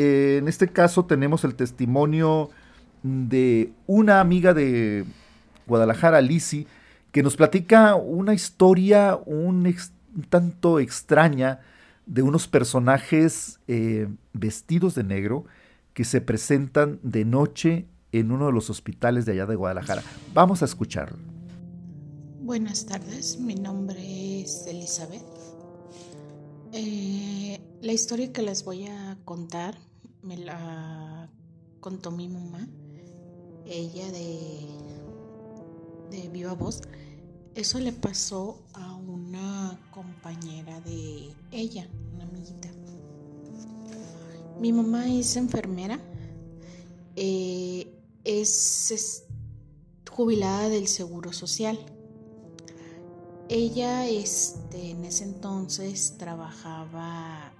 en 0.00 0.46
este 0.46 0.68
caso 0.68 1.06
tenemos 1.06 1.42
el 1.42 1.56
testimonio 1.56 2.50
de 3.02 3.72
una 3.88 4.20
amiga 4.20 4.54
de 4.54 5.04
Guadalajara, 5.66 6.20
Lisi, 6.20 6.68
que 7.10 7.24
nos 7.24 7.36
platica 7.36 7.96
una 7.96 8.32
historia 8.32 9.18
un, 9.26 9.74
tanto 10.28 10.78
extraña 10.78 11.60
de 12.06 12.22
unos 12.22 12.46
personajes 12.46 13.58
eh, 13.66 14.06
vestidos 14.32 14.94
de 14.94 15.02
negro 15.02 15.46
que 15.94 16.04
se 16.04 16.20
presentan 16.20 17.00
de 17.02 17.24
noche 17.24 17.86
en 18.12 18.32
uno 18.32 18.46
de 18.46 18.52
los 18.52 18.70
hospitales 18.70 19.26
de 19.26 19.32
allá 19.32 19.46
de 19.46 19.56
Guadalajara. 19.56 20.02
Vamos 20.34 20.62
a 20.62 20.64
escucharlo. 20.64 21.18
Buenas 22.40 22.86
tardes, 22.86 23.38
mi 23.38 23.54
nombre 23.54 24.40
es 24.40 24.66
Elizabeth. 24.66 25.22
Eh, 26.72 27.60
la 27.82 27.92
historia 27.92 28.32
que 28.32 28.42
les 28.42 28.64
voy 28.64 28.86
a 28.86 29.18
contar 29.24 29.76
me 30.22 30.36
la 30.36 31.28
contó 31.80 32.10
mi 32.10 32.28
mamá, 32.28 32.66
ella 33.66 34.10
de, 34.10 34.66
de 36.10 36.28
viva 36.28 36.54
voz. 36.54 36.82
Eso 37.54 37.78
le 37.80 37.92
pasó 37.92 38.62
a 38.74 38.94
una 38.94 39.78
compañera 39.90 40.80
de 40.80 41.30
ella, 41.50 41.88
una 42.14 42.24
amiguita. 42.24 42.68
Mi 44.60 44.72
mamá 44.72 45.08
es 45.08 45.36
enfermera, 45.36 46.00
eh, 47.16 47.97
es, 48.28 49.24
jubilada 50.10 50.68
del 50.68 50.88
Seguro 50.88 51.32
Social. 51.32 51.78
Ella 53.48 54.06
este, 54.08 54.90
en 54.90 55.04
ese 55.04 55.24
entonces 55.24 56.18
trabajaba 56.18 57.52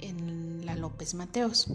en 0.00 0.66
la 0.66 0.74
López 0.74 1.14
Mateos 1.14 1.68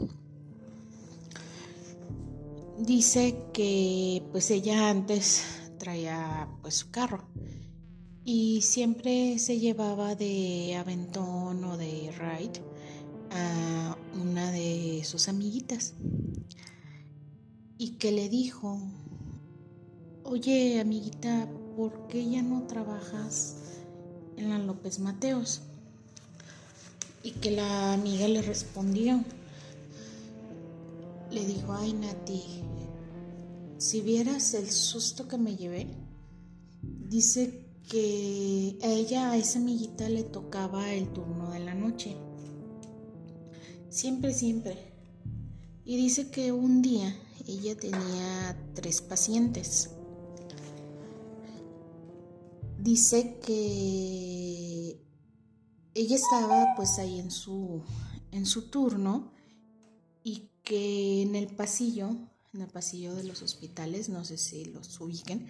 dice 2.78 3.38
que 3.54 4.22
pues 4.32 4.52
ella 4.52 4.90
antes 4.90 5.44
traía 5.80 6.50
pues 6.62 6.76
su 6.76 6.92
carro 6.92 7.24
y 8.26 8.62
siempre 8.62 9.40
se 9.40 9.60
llevaba 9.60 10.16
de 10.16 10.76
aventón 10.76 11.64
o 11.64 11.78
de 11.78 12.12
ride 12.12 12.62
a 13.32 13.98
una 14.22 14.52
de 14.52 15.02
sus 15.06 15.30
amiguitas 15.30 15.94
y 17.78 17.92
que 17.92 18.12
le 18.12 18.30
dijo 18.30 18.80
oye 20.26 20.80
amiguita, 20.80 21.48
¿por 21.78 22.08
qué 22.08 22.28
ya 22.28 22.42
no 22.42 22.64
trabajas 22.64 23.58
en 24.38 24.50
la 24.50 24.58
López 24.58 25.00
Mateos? 25.00 25.62
Y 27.22 27.32
que 27.32 27.52
la 27.52 27.94
amiga 27.94 28.28
le 28.28 28.42
respondió, 28.42 29.24
le 31.32 31.46
dijo, 31.46 31.74
ay 31.74 31.94
Nati, 31.94 32.42
si 33.78 34.02
vieras 34.02 34.54
el 34.56 34.70
susto 34.72 35.28
que 35.28 35.38
me 35.38 35.56
llevé, 35.56 35.88
dice 36.82 37.66
que 37.88 38.80
a 38.82 38.88
ella, 38.88 39.32
a 39.32 39.38
esa 39.38 39.60
amiguita 39.60 40.10
le 40.10 40.24
tocaba 40.24 40.92
el 40.92 41.08
turno 41.14 41.52
de 41.52 41.60
la 41.60 41.76
noche. 41.76 42.16
Siempre, 43.90 44.34
siempre. 44.34 44.92
Y 45.86 45.98
dice 45.98 46.30
que 46.30 46.52
un 46.52 46.82
día 46.82 47.16
ella 47.48 47.76
tenía 47.76 48.58
tres 48.74 49.02
pacientes. 49.02 49.92
Dice 52.80 53.40
que 53.40 55.02
ella 55.94 56.16
estaba 56.16 56.76
pues 56.76 57.00
ahí 57.00 57.20
en 57.20 57.32
su, 57.32 57.84
en 58.32 58.46
su 58.46 58.70
turno 58.70 59.32
y 60.24 60.50
que 60.64 61.22
en 61.22 61.36
el 61.36 61.56
pasillo, 61.56 62.10
en 62.54 62.62
el 62.62 62.68
pasillo 62.68 63.16
de 63.16 63.24
los 63.24 63.42
hospitales, 63.42 64.10
no 64.10 64.24
sé 64.26 64.38
si 64.38 64.66
los 64.66 65.00
ubiquen, 65.00 65.48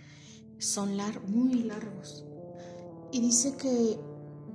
son 0.60 0.97
muy 1.27 1.63
largos. 1.63 2.25
Y 3.12 3.21
dice 3.21 3.55
que 3.58 3.99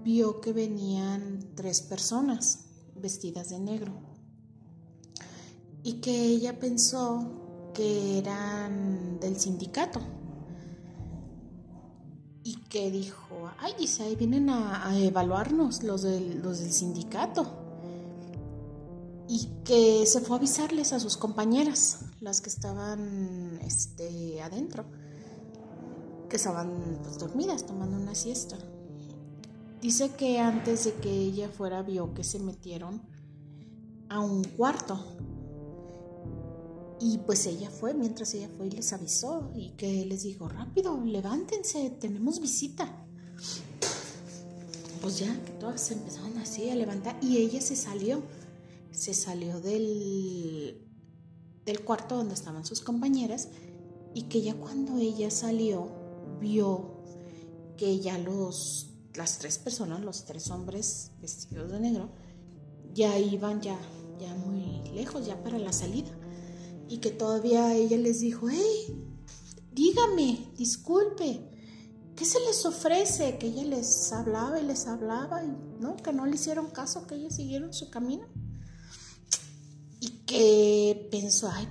vio 0.02 0.40
que 0.40 0.52
venían 0.52 1.54
tres 1.54 1.82
personas 1.82 2.66
vestidas 2.94 3.50
de 3.50 3.58
negro 3.58 4.09
y 5.82 5.94
que 5.94 6.10
ella 6.10 6.58
pensó 6.58 7.70
que 7.74 8.18
eran 8.18 9.18
del 9.20 9.38
sindicato. 9.38 10.00
Y 12.42 12.56
que 12.68 12.90
dijo, 12.90 13.50
ay, 13.58 13.74
dice, 13.78 14.02
ahí 14.02 14.16
vienen 14.16 14.50
a, 14.50 14.96
evaluarnos 14.98 15.82
los 15.82 16.02
del, 16.02 16.40
los 16.42 16.60
del 16.60 16.72
sindicato 16.72 17.60
y 19.32 19.46
que 19.62 20.06
se 20.06 20.20
fue 20.20 20.34
a 20.34 20.38
avisarles 20.38 20.92
a 20.92 20.98
sus 20.98 21.16
compañeras, 21.16 22.00
las 22.20 22.40
que 22.40 22.50
estaban 22.50 23.60
este, 23.62 24.42
adentro, 24.42 24.84
que 26.28 26.34
estaban 26.34 26.98
pues, 27.00 27.16
dormidas 27.16 27.64
tomando 27.64 27.96
una 27.96 28.16
siesta. 28.16 28.58
Dice 29.80 30.10
que 30.16 30.40
antes 30.40 30.84
de 30.84 30.94
que 30.94 31.12
ella 31.12 31.48
fuera 31.48 31.82
vio 31.82 32.12
que 32.12 32.24
se 32.24 32.40
metieron 32.40 33.02
a 34.08 34.18
un 34.18 34.42
cuarto 34.42 34.98
y 37.00 37.16
pues 37.18 37.46
ella 37.46 37.70
fue, 37.70 37.94
mientras 37.94 38.34
ella 38.34 38.50
fue 38.58 38.66
y 38.66 38.70
les 38.72 38.92
avisó 38.92 39.50
y 39.54 39.70
que 39.70 40.04
les 40.04 40.22
dijo, 40.22 40.48
rápido, 40.48 41.00
levántense, 41.02 41.88
tenemos 41.98 42.40
visita. 42.40 43.06
Pues 45.00 45.18
ya 45.18 45.42
que 45.44 45.52
todas 45.52 45.80
se 45.80 45.94
empezaron 45.94 46.36
así 46.36 46.68
a 46.68 46.74
levantar 46.74 47.18
y 47.22 47.38
ella 47.38 47.62
se 47.62 47.74
salió, 47.74 48.22
se 48.90 49.14
salió 49.14 49.60
del, 49.62 50.86
del 51.64 51.80
cuarto 51.84 52.16
donde 52.16 52.34
estaban 52.34 52.66
sus 52.66 52.82
compañeras 52.82 53.48
y 54.12 54.24
que 54.24 54.42
ya 54.42 54.54
cuando 54.54 54.98
ella 54.98 55.30
salió 55.30 55.88
vio 56.38 57.02
que 57.78 57.98
ya 58.00 58.18
los, 58.18 58.90
las 59.14 59.38
tres 59.38 59.56
personas, 59.56 60.02
los 60.02 60.26
tres 60.26 60.50
hombres 60.50 61.12
vestidos 61.22 61.72
de 61.72 61.80
negro, 61.80 62.10
ya 62.92 63.18
iban 63.18 63.62
ya, 63.62 63.78
ya 64.18 64.34
muy 64.34 64.82
lejos, 64.92 65.24
ya 65.24 65.42
para 65.42 65.58
la 65.58 65.72
salida 65.72 66.19
y 66.90 66.98
que 66.98 67.12
todavía 67.12 67.72
ella 67.72 67.96
les 67.96 68.18
dijo, 68.18 68.48
hey, 68.50 69.08
dígame, 69.72 70.50
disculpe, 70.58 71.40
¿qué 72.16 72.24
se 72.24 72.40
les 72.40 72.66
ofrece? 72.66 73.38
Que 73.38 73.46
ella 73.46 73.62
les 73.62 74.12
hablaba 74.12 74.58
y 74.58 74.66
les 74.66 74.88
hablaba 74.88 75.44
y 75.44 75.52
no, 75.78 75.96
que 75.96 76.12
no 76.12 76.26
le 76.26 76.34
hicieron 76.34 76.68
caso, 76.70 77.06
que 77.06 77.14
ellos 77.14 77.36
siguieron 77.36 77.72
su 77.72 77.90
camino. 77.90 78.26
Y 80.00 80.08
que 80.26 81.08
pensó, 81.12 81.48
ay, 81.52 81.68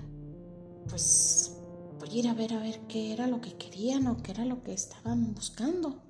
pues 0.87 1.51
voy 1.99 2.09
a 2.11 2.15
ir 2.15 2.27
a 2.29 2.33
ver 2.33 2.53
a 2.53 2.61
ver 2.61 2.79
qué 2.87 3.11
era 3.11 3.27
lo 3.27 3.41
que 3.41 3.57
querían 3.57 4.07
o 4.07 4.23
qué 4.23 4.31
era 4.31 4.45
lo 4.45 4.63
que 4.63 4.71
estaban 4.71 5.35
buscando. 5.35 6.01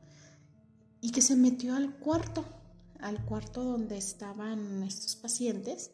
Y 1.01 1.09
que 1.09 1.23
se 1.23 1.35
metió 1.35 1.75
al 1.75 1.97
cuarto, 1.97 2.45
al 2.99 3.25
cuarto 3.25 3.63
donde 3.63 3.97
estaban 3.97 4.83
estos 4.83 5.15
pacientes 5.15 5.93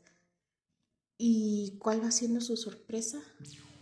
¿Y 1.17 1.77
cuál 1.79 2.03
va 2.03 2.11
siendo 2.11 2.41
su 2.41 2.57
sorpresa? 2.57 3.21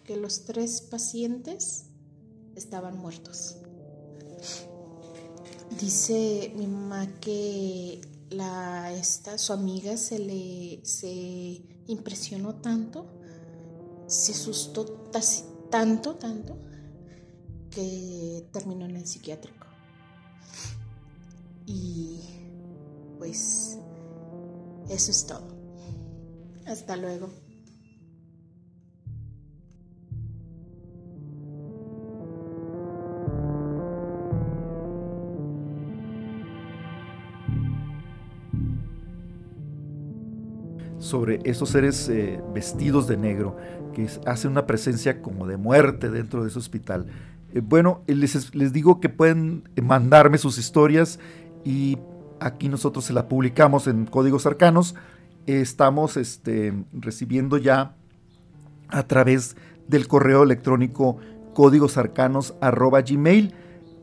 Que 0.04 0.18
los 0.18 0.46
tres 0.46 0.82
pacientes 0.82 1.86
estaban 2.56 2.98
muertos. 2.98 3.58
Dice 5.80 6.54
mi 6.56 6.68
mamá 6.68 7.08
que 7.20 8.02
la, 8.30 8.94
esta, 8.94 9.38
su 9.38 9.54
amiga 9.54 9.98
se 9.98 10.20
le 10.20 10.82
se 10.84 11.66
impresionó 11.88 12.56
tanto, 12.56 13.08
se 14.08 14.34
asustó 14.34 14.86
tanto, 15.72 16.16
tanto, 16.16 16.58
que 17.72 18.48
terminó 18.52 18.86
en 18.86 18.98
el 18.98 19.08
psiquiátrico. 19.08 19.66
Y 21.66 22.20
pues 23.18 23.80
eso 24.90 25.12
es 25.12 25.26
todo. 25.26 25.63
Hasta 26.66 26.96
luego. 26.96 27.30
sobre 41.04 41.42
esos 41.44 41.70
seres 41.70 42.10
eh, 42.10 42.42
vestidos 42.56 43.08
de 43.08 43.18
negro 43.18 43.58
que 43.94 44.08
hacen 44.26 44.52
una 44.52 44.66
presencia 44.66 45.22
como 45.22 45.46
de 45.46 45.58
muerte 45.58 46.10
dentro 46.10 46.42
de 46.42 46.50
ese 46.50 46.58
hospital. 46.58 47.06
Eh, 47.54 47.62
bueno, 47.64 48.02
les, 48.08 48.56
les, 48.56 48.74
digo 48.74 49.00
que 49.00 49.10
pueden 49.10 49.70
mandarme 49.80 50.38
sus 50.38 50.58
historias 50.58 51.20
y 51.64 52.00
aquí 52.40 52.70
nosotros 52.70 53.06
se 53.06 53.14
la 53.14 53.28
publicamos 53.28 53.86
en 53.88 54.06
Códigos 54.06 54.46
Arcanos 54.46 54.96
estamos 55.48 56.18
este, 56.18 56.74
recibiendo 56.94 57.58
ya 57.58 57.96
a 58.90 59.04
través 59.04 59.56
del 59.88 60.08
correo 60.08 60.44
electrónico 60.44 61.18
códigosarcanos.gmail 61.54 63.54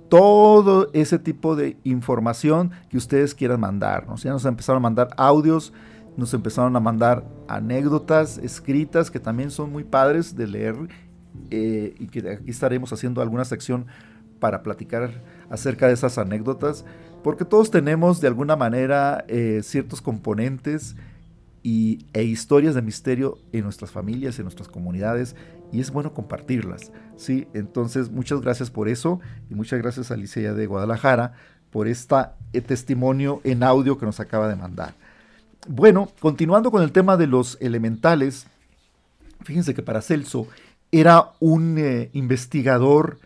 todo 0.08 0.88
ese 0.92 1.18
tipo 1.20 1.56
de 1.56 1.76
información 1.84 2.72
que 2.90 2.96
ustedes 2.96 3.34
quieran 3.34 3.60
mandarnos. 3.60 4.24
Ya 4.24 4.32
nos 4.32 4.44
empezaron 4.44 4.80
a 4.80 4.82
mandar 4.82 5.10
audios, 5.16 5.72
nos 6.16 6.34
empezaron 6.34 6.74
a 6.74 6.80
mandar 6.80 7.24
anécdotas 7.46 8.38
escritas 8.38 9.08
que 9.10 9.20
también 9.20 9.52
son 9.52 9.70
muy 9.70 9.84
padres 9.84 10.34
de 10.36 10.48
leer 10.48 10.74
eh, 11.50 11.94
y 11.98 12.08
que 12.08 12.28
aquí 12.28 12.50
estaremos 12.50 12.92
haciendo 12.92 13.22
alguna 13.22 13.44
sección 13.44 13.86
para 14.40 14.64
platicar 14.64 15.22
acerca 15.48 15.86
de 15.86 15.92
esas 15.92 16.18
anécdotas, 16.18 16.84
porque 17.22 17.44
todos 17.44 17.70
tenemos 17.70 18.20
de 18.20 18.26
alguna 18.26 18.56
manera 18.56 19.24
eh, 19.28 19.60
ciertos 19.62 20.02
componentes 20.02 20.96
y, 21.62 22.06
e 22.12 22.22
historias 22.22 22.74
de 22.74 22.82
misterio 22.82 23.38
en 23.52 23.64
nuestras 23.64 23.90
familias, 23.90 24.38
en 24.38 24.44
nuestras 24.44 24.68
comunidades, 24.68 25.36
y 25.72 25.80
es 25.80 25.90
bueno 25.90 26.14
compartirlas. 26.14 26.92
¿sí? 27.16 27.46
Entonces, 27.54 28.10
muchas 28.10 28.40
gracias 28.40 28.70
por 28.70 28.88
eso, 28.88 29.20
y 29.50 29.54
muchas 29.54 29.80
gracias 29.80 30.10
a 30.10 30.14
Alicia 30.14 30.54
de 30.54 30.66
Guadalajara 30.66 31.34
por 31.70 31.86
este 31.86 32.16
testimonio 32.66 33.40
en 33.44 33.62
audio 33.62 33.98
que 33.98 34.06
nos 34.06 34.20
acaba 34.20 34.48
de 34.48 34.56
mandar. 34.56 34.94
Bueno, 35.68 36.10
continuando 36.20 36.70
con 36.70 36.82
el 36.82 36.90
tema 36.90 37.16
de 37.16 37.26
los 37.26 37.58
elementales, 37.60 38.46
fíjense 39.42 39.74
que 39.74 39.82
para 39.82 40.02
Celso 40.02 40.48
era 40.90 41.32
un 41.38 41.78
eh, 41.78 42.10
investigador, 42.12 43.18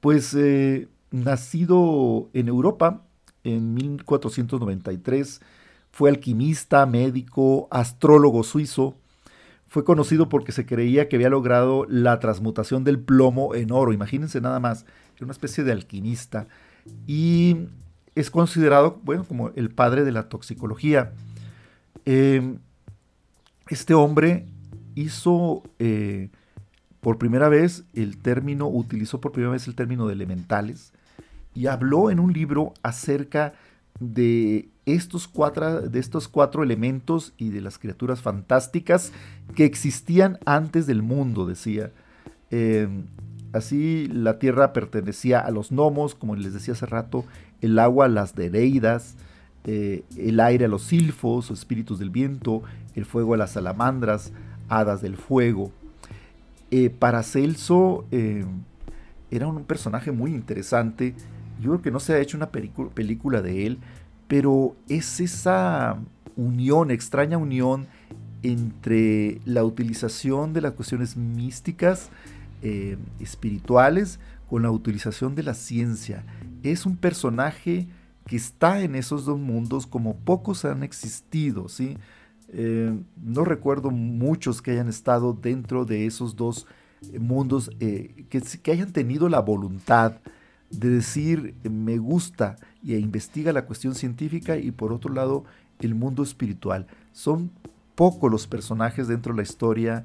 pues 0.00 0.34
eh, 0.34 0.88
nacido 1.10 2.28
en 2.34 2.48
Europa 2.48 3.02
en 3.44 3.74
1493, 3.74 5.40
fue 5.98 6.10
alquimista, 6.10 6.86
médico, 6.86 7.66
astrólogo 7.72 8.44
suizo. 8.44 8.94
Fue 9.66 9.82
conocido 9.82 10.28
porque 10.28 10.52
se 10.52 10.64
creía 10.64 11.08
que 11.08 11.16
había 11.16 11.28
logrado 11.28 11.86
la 11.88 12.20
transmutación 12.20 12.84
del 12.84 13.00
plomo 13.00 13.56
en 13.56 13.72
oro. 13.72 13.92
Imagínense 13.92 14.40
nada 14.40 14.60
más, 14.60 14.86
era 15.16 15.24
una 15.24 15.32
especie 15.32 15.64
de 15.64 15.72
alquimista. 15.72 16.46
Y 17.08 17.66
es 18.14 18.30
considerado, 18.30 19.00
bueno, 19.02 19.24
como 19.24 19.48
el 19.56 19.70
padre 19.70 20.04
de 20.04 20.12
la 20.12 20.28
toxicología. 20.28 21.14
Em, 22.04 22.60
este 23.68 23.92
hombre 23.94 24.46
hizo 24.94 25.64
eh, 25.80 26.28
por 27.00 27.18
primera 27.18 27.48
vez 27.48 27.82
el 27.92 28.18
término, 28.18 28.68
utilizó 28.68 29.20
por 29.20 29.32
primera 29.32 29.50
vez 29.50 29.66
el 29.66 29.74
término 29.74 30.06
de 30.06 30.12
elementales 30.12 30.92
y 31.56 31.66
habló 31.66 32.12
en 32.12 32.20
un 32.20 32.32
libro 32.32 32.72
acerca 32.84 33.54
de 33.98 34.68
estos, 34.94 35.28
cuatro, 35.28 35.82
de 35.82 35.98
estos 35.98 36.28
cuatro 36.28 36.62
elementos 36.62 37.32
y 37.36 37.50
de 37.50 37.60
las 37.60 37.78
criaturas 37.78 38.20
fantásticas 38.20 39.12
que 39.54 39.64
existían 39.64 40.38
antes 40.44 40.86
del 40.86 41.02
mundo, 41.02 41.46
decía. 41.46 41.92
Em, 42.50 43.04
así 43.52 44.08
la 44.08 44.38
tierra 44.38 44.72
pertenecía 44.72 45.40
a 45.40 45.50
los 45.50 45.70
gnomos, 45.70 46.14
como 46.14 46.36
les 46.36 46.54
decía 46.54 46.74
hace 46.74 46.86
rato, 46.86 47.24
el 47.60 47.78
agua 47.78 48.06
a 48.06 48.08
las 48.08 48.34
dereidas, 48.34 49.16
eh, 49.64 50.04
el 50.16 50.40
aire 50.40 50.64
a 50.64 50.68
los 50.68 50.82
silfos, 50.82 51.50
espíritus 51.50 51.98
del 51.98 52.10
viento, 52.10 52.62
el 52.94 53.04
fuego 53.04 53.34
a 53.34 53.36
las 53.36 53.52
salamandras, 53.52 54.32
hadas 54.68 55.02
del 55.02 55.16
fuego. 55.16 55.72
Eh, 56.70 56.90
Paracelso 56.90 58.06
eh, 58.10 58.44
era 59.30 59.46
un 59.46 59.64
personaje 59.64 60.12
muy 60.12 60.34
interesante. 60.34 61.14
Yo 61.60 61.70
creo 61.70 61.82
que 61.82 61.90
no 61.90 62.00
se 62.00 62.14
ha 62.14 62.18
hecho 62.18 62.36
una 62.36 62.50
película 62.50 63.42
de 63.42 63.66
él, 63.66 63.78
pero 64.28 64.76
es 64.88 65.20
esa 65.20 65.98
unión, 66.36 66.90
extraña 66.90 67.38
unión 67.38 67.86
entre 68.42 69.40
la 69.44 69.64
utilización 69.64 70.52
de 70.52 70.60
las 70.60 70.72
cuestiones 70.72 71.16
místicas, 71.16 72.10
eh, 72.62 72.96
espirituales, 73.18 74.20
con 74.48 74.62
la 74.62 74.70
utilización 74.70 75.34
de 75.34 75.42
la 75.42 75.54
ciencia. 75.54 76.24
Es 76.62 76.86
un 76.86 76.96
personaje 76.96 77.88
que 78.26 78.36
está 78.36 78.80
en 78.82 78.94
esos 78.94 79.24
dos 79.24 79.38
mundos 79.38 79.86
como 79.86 80.16
pocos 80.16 80.64
han 80.64 80.82
existido, 80.82 81.68
¿sí? 81.68 81.96
Eh, 82.50 82.94
no 83.22 83.44
recuerdo 83.44 83.90
muchos 83.90 84.62
que 84.62 84.70
hayan 84.70 84.88
estado 84.88 85.32
dentro 85.32 85.84
de 85.84 86.06
esos 86.06 86.36
dos 86.36 86.66
mundos, 87.18 87.70
eh, 87.80 88.26
que, 88.30 88.40
que, 88.40 88.72
hayan 88.72 88.92
tenido 88.92 89.28
la 89.28 89.40
voluntad 89.40 90.14
de 90.70 90.90
decir 90.90 91.54
me 91.62 91.98
gusta 91.98 92.56
y 92.82 92.94
investiga 92.94 93.52
la 93.52 93.64
cuestión 93.64 93.94
científica 93.94 94.56
y 94.56 94.70
por 94.70 94.92
otro 94.92 95.12
lado 95.12 95.44
el 95.80 95.94
mundo 95.94 96.22
espiritual. 96.22 96.86
Son 97.12 97.50
pocos 97.94 98.30
los 98.30 98.46
personajes 98.46 99.08
dentro 99.08 99.32
de 99.32 99.38
la 99.38 99.42
historia 99.42 100.02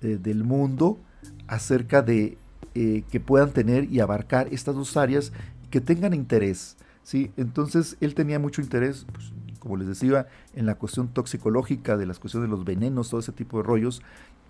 eh, 0.00 0.18
del 0.20 0.44
mundo 0.44 0.98
acerca 1.46 2.02
de 2.02 2.38
que 2.74 3.20
puedan 3.20 3.50
tener 3.50 3.92
y 3.92 4.00
abarcar 4.00 4.48
estas 4.50 4.74
dos 4.74 4.96
áreas 4.96 5.30
que 5.70 5.82
tengan 5.82 6.14
interés. 6.14 6.76
¿sí? 7.02 7.32
Entonces 7.36 7.96
él 8.00 8.14
tenía 8.14 8.38
mucho 8.38 8.62
interés, 8.62 9.06
pues, 9.12 9.32
como 9.58 9.76
les 9.76 9.88
decía, 9.88 10.28
en 10.54 10.66
la 10.66 10.76
cuestión 10.76 11.08
toxicológica, 11.08 11.96
de 11.96 12.06
las 12.06 12.18
cuestiones 12.18 12.48
de 12.48 12.56
los 12.56 12.64
venenos, 12.64 13.10
todo 13.10 13.20
ese 13.20 13.32
tipo 13.32 13.58
de 13.58 13.64
rollos, 13.64 14.02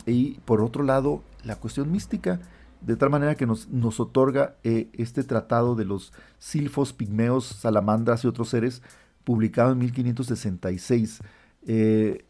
y 0.06 0.40
por 0.44 0.60
otro 0.62 0.82
lado, 0.82 1.22
la 1.44 1.56
cuestión 1.56 1.90
mística, 1.90 2.40
de 2.84 2.96
tal 2.96 3.10
manera 3.10 3.34
que 3.34 3.46
nos, 3.46 3.68
nos 3.68 4.00
otorga 4.00 4.56
eh, 4.64 4.88
este 4.92 5.22
tratado 5.22 5.74
de 5.74 5.84
los 5.84 6.12
silfos, 6.38 6.92
pigmeos, 6.92 7.46
salamandras 7.46 8.24
y 8.24 8.28
otros 8.28 8.48
seres, 8.48 8.82
publicado 9.24 9.72
en 9.72 9.78
1566. 9.78 11.20
Eh, 11.66 12.24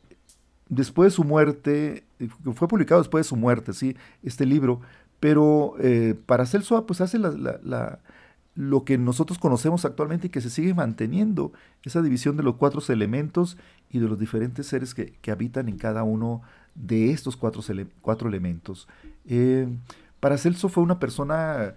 después 0.68 1.12
de 1.12 1.16
su 1.16 1.24
muerte, 1.24 2.04
fue 2.54 2.68
publicado 2.68 3.00
después 3.00 3.24
de 3.24 3.28
su 3.28 3.36
muerte, 3.36 3.72
¿sí? 3.72 3.96
Este 4.22 4.46
libro, 4.46 4.80
pero 5.20 5.74
eh, 5.78 6.14
para 6.26 6.46
Celso 6.46 6.84
pues 6.86 7.00
hace 7.00 7.18
lo 8.54 8.84
que 8.84 8.98
nosotros 8.98 9.38
conocemos 9.38 9.84
actualmente 9.84 10.26
y 10.26 10.30
que 10.30 10.40
se 10.40 10.50
sigue 10.50 10.74
manteniendo, 10.74 11.52
esa 11.84 12.02
división 12.02 12.36
de 12.36 12.42
los 12.42 12.56
cuatro 12.56 12.82
elementos 12.88 13.56
y 13.90 13.98
de 13.98 14.08
los 14.08 14.18
diferentes 14.18 14.66
seres 14.66 14.94
que, 14.94 15.30
habitan 15.30 15.68
en 15.68 15.78
cada 15.78 16.02
uno 16.02 16.42
de 16.74 17.10
estos 17.10 17.36
cuatro, 17.36 17.62
cuatro 18.00 18.28
elementos. 18.28 18.88
Eh, 19.26 19.68
para 20.22 20.38
Celso 20.38 20.68
fue 20.68 20.84
una 20.84 21.00
persona, 21.00 21.74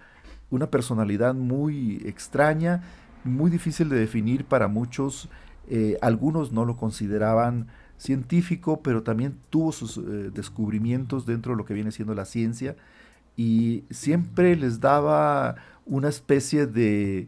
una 0.50 0.70
personalidad 0.70 1.34
muy 1.34 2.00
extraña, 2.06 2.80
muy 3.24 3.50
difícil 3.50 3.88
de 3.88 3.98
definir 3.98 4.44
para 4.44 4.68
muchos. 4.68 5.28
Eh, 5.68 5.98
algunos 6.00 6.52
no 6.52 6.64
lo 6.64 6.76
consideraban 6.76 7.66
científico, 7.98 8.82
pero 8.84 9.02
también 9.02 9.36
tuvo 9.50 9.72
sus 9.72 9.98
eh, 9.98 10.30
descubrimientos 10.32 11.26
dentro 11.26 11.54
de 11.54 11.56
lo 11.58 11.64
que 11.64 11.74
viene 11.74 11.90
siendo 11.90 12.14
la 12.14 12.24
ciencia 12.24 12.76
y 13.36 13.82
siempre 13.90 14.54
les 14.54 14.78
daba 14.78 15.56
una 15.84 16.08
especie 16.08 16.68
de 16.68 17.18
eh, 17.18 17.26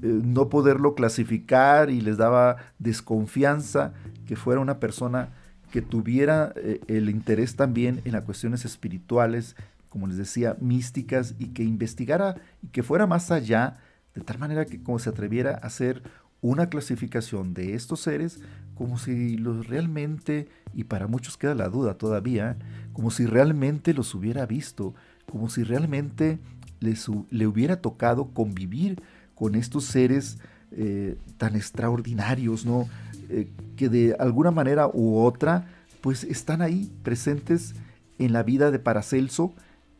no 0.00 0.48
poderlo 0.48 0.94
clasificar 0.94 1.90
y 1.90 2.00
les 2.00 2.18
daba 2.18 2.58
desconfianza 2.78 3.94
que 4.28 4.36
fuera 4.36 4.60
una 4.60 4.78
persona 4.78 5.30
que 5.72 5.82
tuviera 5.82 6.52
el 6.86 7.08
interés 7.08 7.56
también 7.56 8.02
en 8.04 8.12
las 8.12 8.24
cuestiones 8.24 8.66
espirituales, 8.66 9.56
como 9.92 10.06
les 10.06 10.16
decía, 10.16 10.56
místicas, 10.58 11.34
y 11.38 11.48
que 11.48 11.64
investigara 11.64 12.36
y 12.62 12.68
que 12.68 12.82
fuera 12.82 13.06
más 13.06 13.30
allá, 13.30 13.76
de 14.14 14.22
tal 14.22 14.38
manera 14.38 14.64
que 14.64 14.82
como 14.82 14.98
se 14.98 15.10
atreviera 15.10 15.50
a 15.50 15.66
hacer 15.66 16.02
una 16.40 16.70
clasificación 16.70 17.52
de 17.52 17.74
estos 17.74 18.00
seres 18.00 18.40
como 18.74 18.98
si 18.98 19.36
los 19.36 19.66
realmente, 19.66 20.48
y 20.72 20.84
para 20.84 21.08
muchos 21.08 21.36
queda 21.36 21.54
la 21.54 21.68
duda 21.68 21.98
todavía, 21.98 22.56
como 22.94 23.10
si 23.10 23.26
realmente 23.26 23.92
los 23.92 24.14
hubiera 24.14 24.46
visto, 24.46 24.94
como 25.30 25.50
si 25.50 25.62
realmente 25.62 26.38
le 26.80 27.46
hubiera 27.46 27.82
tocado 27.82 28.30
convivir 28.32 29.02
con 29.34 29.56
estos 29.56 29.84
seres 29.84 30.38
eh, 30.70 31.18
tan 31.36 31.54
extraordinarios, 31.54 32.64
¿no? 32.64 32.88
Eh, 33.28 33.50
que 33.76 33.90
de 33.90 34.16
alguna 34.18 34.52
manera 34.52 34.88
u 34.88 35.18
otra, 35.18 35.66
pues 36.00 36.24
están 36.24 36.62
ahí 36.62 36.90
presentes 37.02 37.74
en 38.18 38.32
la 38.32 38.42
vida 38.42 38.70
de 38.70 38.78
Paracelso 38.78 39.54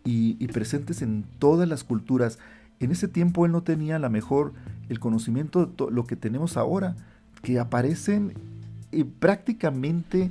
y, 0.04 0.46
presentes 0.48 1.02
en 1.02 1.24
todas 1.38 1.68
las 1.68 1.84
culturas. 1.84 2.38
En 2.80 2.90
ese 2.90 3.08
tiempo 3.08 3.46
él 3.46 3.52
no 3.52 3.62
tenía 3.62 3.98
la 3.98 4.08
mejor 4.08 4.52
el 4.88 4.98
conocimiento 4.98 5.66
de 5.66 5.90
lo 5.90 6.04
que 6.06 6.16
tenemos 6.16 6.56
ahora, 6.56 6.96
que 7.42 7.58
aparecen 7.58 8.34
eh, 8.90 9.04
prácticamente 9.04 10.30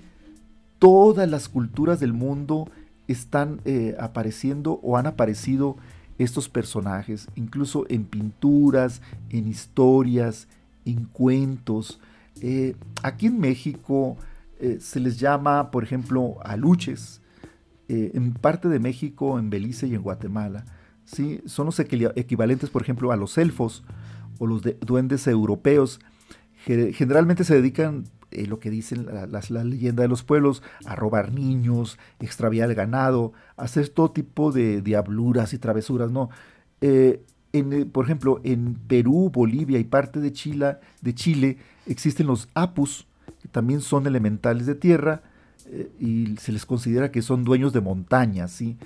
todas 0.79 1.29
las 1.29 1.49
culturas 1.49 1.99
del 1.99 2.13
mundo 2.13 2.69
están 3.07 3.59
apareciendo 3.99 4.79
o 4.83 4.95
han 4.97 5.05
aparecido 5.05 5.75
estos 6.23 6.49
personajes, 6.49 7.27
incluso 7.35 7.85
en 7.89 8.05
pinturas, 8.05 9.01
en 9.29 9.47
historias, 9.47 10.47
en 10.85 11.05
cuentos. 11.05 11.99
Eh, 12.41 12.75
aquí 13.03 13.27
en 13.27 13.39
México 13.39 14.17
eh, 14.59 14.77
se 14.79 14.99
les 14.99 15.19
llama, 15.19 15.71
por 15.71 15.83
ejemplo, 15.83 16.37
aluches. 16.43 17.20
Eh, 17.93 18.11
en 18.13 18.31
parte 18.31 18.69
de 18.69 18.79
México, 18.79 19.37
en 19.37 19.49
Belice 19.49 19.85
y 19.85 19.95
en 19.95 20.01
Guatemala. 20.01 20.63
¿sí? 21.03 21.41
Son 21.45 21.65
los 21.65 21.77
equivalentes, 21.77 22.69
por 22.69 22.83
ejemplo, 22.83 23.11
a 23.11 23.17
los 23.17 23.37
elfos 23.37 23.83
o 24.39 24.47
los 24.47 24.61
duendes 24.79 25.27
europeos. 25.27 25.99
Generalmente 26.65 27.43
se 27.43 27.53
dedican 27.53 28.05
eh, 28.31 28.47
lo 28.47 28.59
que 28.59 28.69
dicen 28.69 29.07
las 29.29 29.51
la, 29.51 29.65
leyenda 29.65 30.03
de 30.03 30.07
los 30.07 30.23
pueblos, 30.23 30.63
a 30.85 30.95
robar 30.95 31.33
niños, 31.33 31.99
extraviar 32.21 32.73
ganado, 32.75 33.33
hacer 33.57 33.89
todo 33.89 34.11
tipo 34.11 34.53
de 34.53 34.81
diabluras 34.81 35.51
y 35.51 35.57
travesuras, 35.57 36.11
¿no? 36.11 36.29
Eh, 36.79 37.21
en, 37.51 37.89
por 37.89 38.05
ejemplo, 38.05 38.39
en 38.45 38.75
Perú, 38.75 39.31
Bolivia 39.33 39.79
y 39.79 39.83
parte 39.83 40.21
de 40.21 40.31
Chile, 40.31 40.77
de 41.01 41.13
Chile 41.13 41.57
existen 41.87 42.27
los 42.27 42.47
apus, 42.53 43.05
que 43.41 43.49
también 43.49 43.81
son 43.81 44.07
elementales 44.07 44.65
de 44.65 44.75
tierra 44.75 45.23
y 45.99 46.35
se 46.37 46.51
les 46.51 46.65
considera 46.65 47.11
que 47.11 47.21
son 47.21 47.43
dueños 47.43 47.73
de 47.73 47.81
montañas, 47.81 48.51
¿sí? 48.51 48.77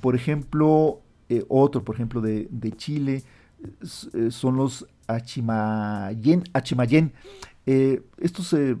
por 0.00 0.14
ejemplo, 0.14 1.00
otro, 1.48 1.84
por 1.84 1.94
ejemplo, 1.94 2.20
de, 2.20 2.48
de 2.50 2.72
Chile, 2.72 3.22
son 4.30 4.56
los 4.56 4.86
Achimayen, 5.06 6.44
Achimayen 6.52 7.12
eh, 7.66 8.02
estos 8.18 8.52
eh, 8.54 8.76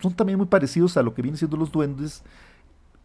son 0.00 0.14
también 0.14 0.38
muy 0.38 0.46
parecidos 0.46 0.96
a 0.96 1.02
lo 1.02 1.14
que 1.14 1.22
vienen 1.22 1.38
siendo 1.38 1.56
los 1.56 1.72
duendes 1.72 2.22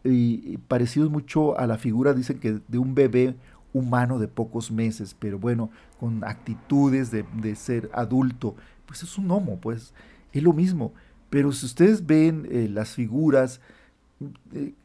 y, 0.04 0.56
parecidos 0.68 1.10
mucho 1.10 1.58
a 1.58 1.66
la 1.66 1.78
figura, 1.78 2.14
dicen 2.14 2.38
que 2.38 2.60
de 2.66 2.78
un 2.78 2.94
bebé 2.94 3.36
humano 3.72 4.18
de 4.18 4.28
pocos 4.28 4.70
meses, 4.70 5.16
pero 5.18 5.38
bueno, 5.38 5.70
con 6.00 6.24
actitudes 6.24 7.10
de, 7.10 7.54
ser 7.54 7.90
adulto, 7.94 8.56
pues 8.86 9.02
es 9.02 9.16
un 9.16 9.30
homo, 9.30 9.58
pues 9.60 9.94
es 10.32 10.42
lo 10.42 10.52
mismo. 10.52 10.92
Pero 11.32 11.50
si 11.50 11.64
ustedes 11.64 12.06
ven 12.06 12.46
eh, 12.50 12.68
las 12.70 12.90
figuras 12.90 13.60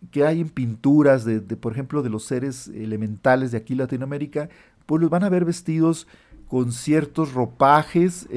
que 0.10 0.26
hay 0.26 0.42
en 0.42 0.50
pinturas 0.50 1.24
de, 1.24 1.42
por 1.42 1.72
ejemplo, 1.72 2.02
de 2.02 2.10
los 2.10 2.24
seres 2.24 2.70
elementales 2.70 3.52
de 3.52 3.58
aquí 3.60 3.76
Latinoamérica, 3.76 4.50
pues 4.88 5.00
los 5.00 5.12
van 5.12 5.24
a 5.24 5.30
ver 5.30 5.46
vestidos 5.46 6.08
con 6.48 6.72
ciertos 6.72 7.34
ropajes 7.34 8.28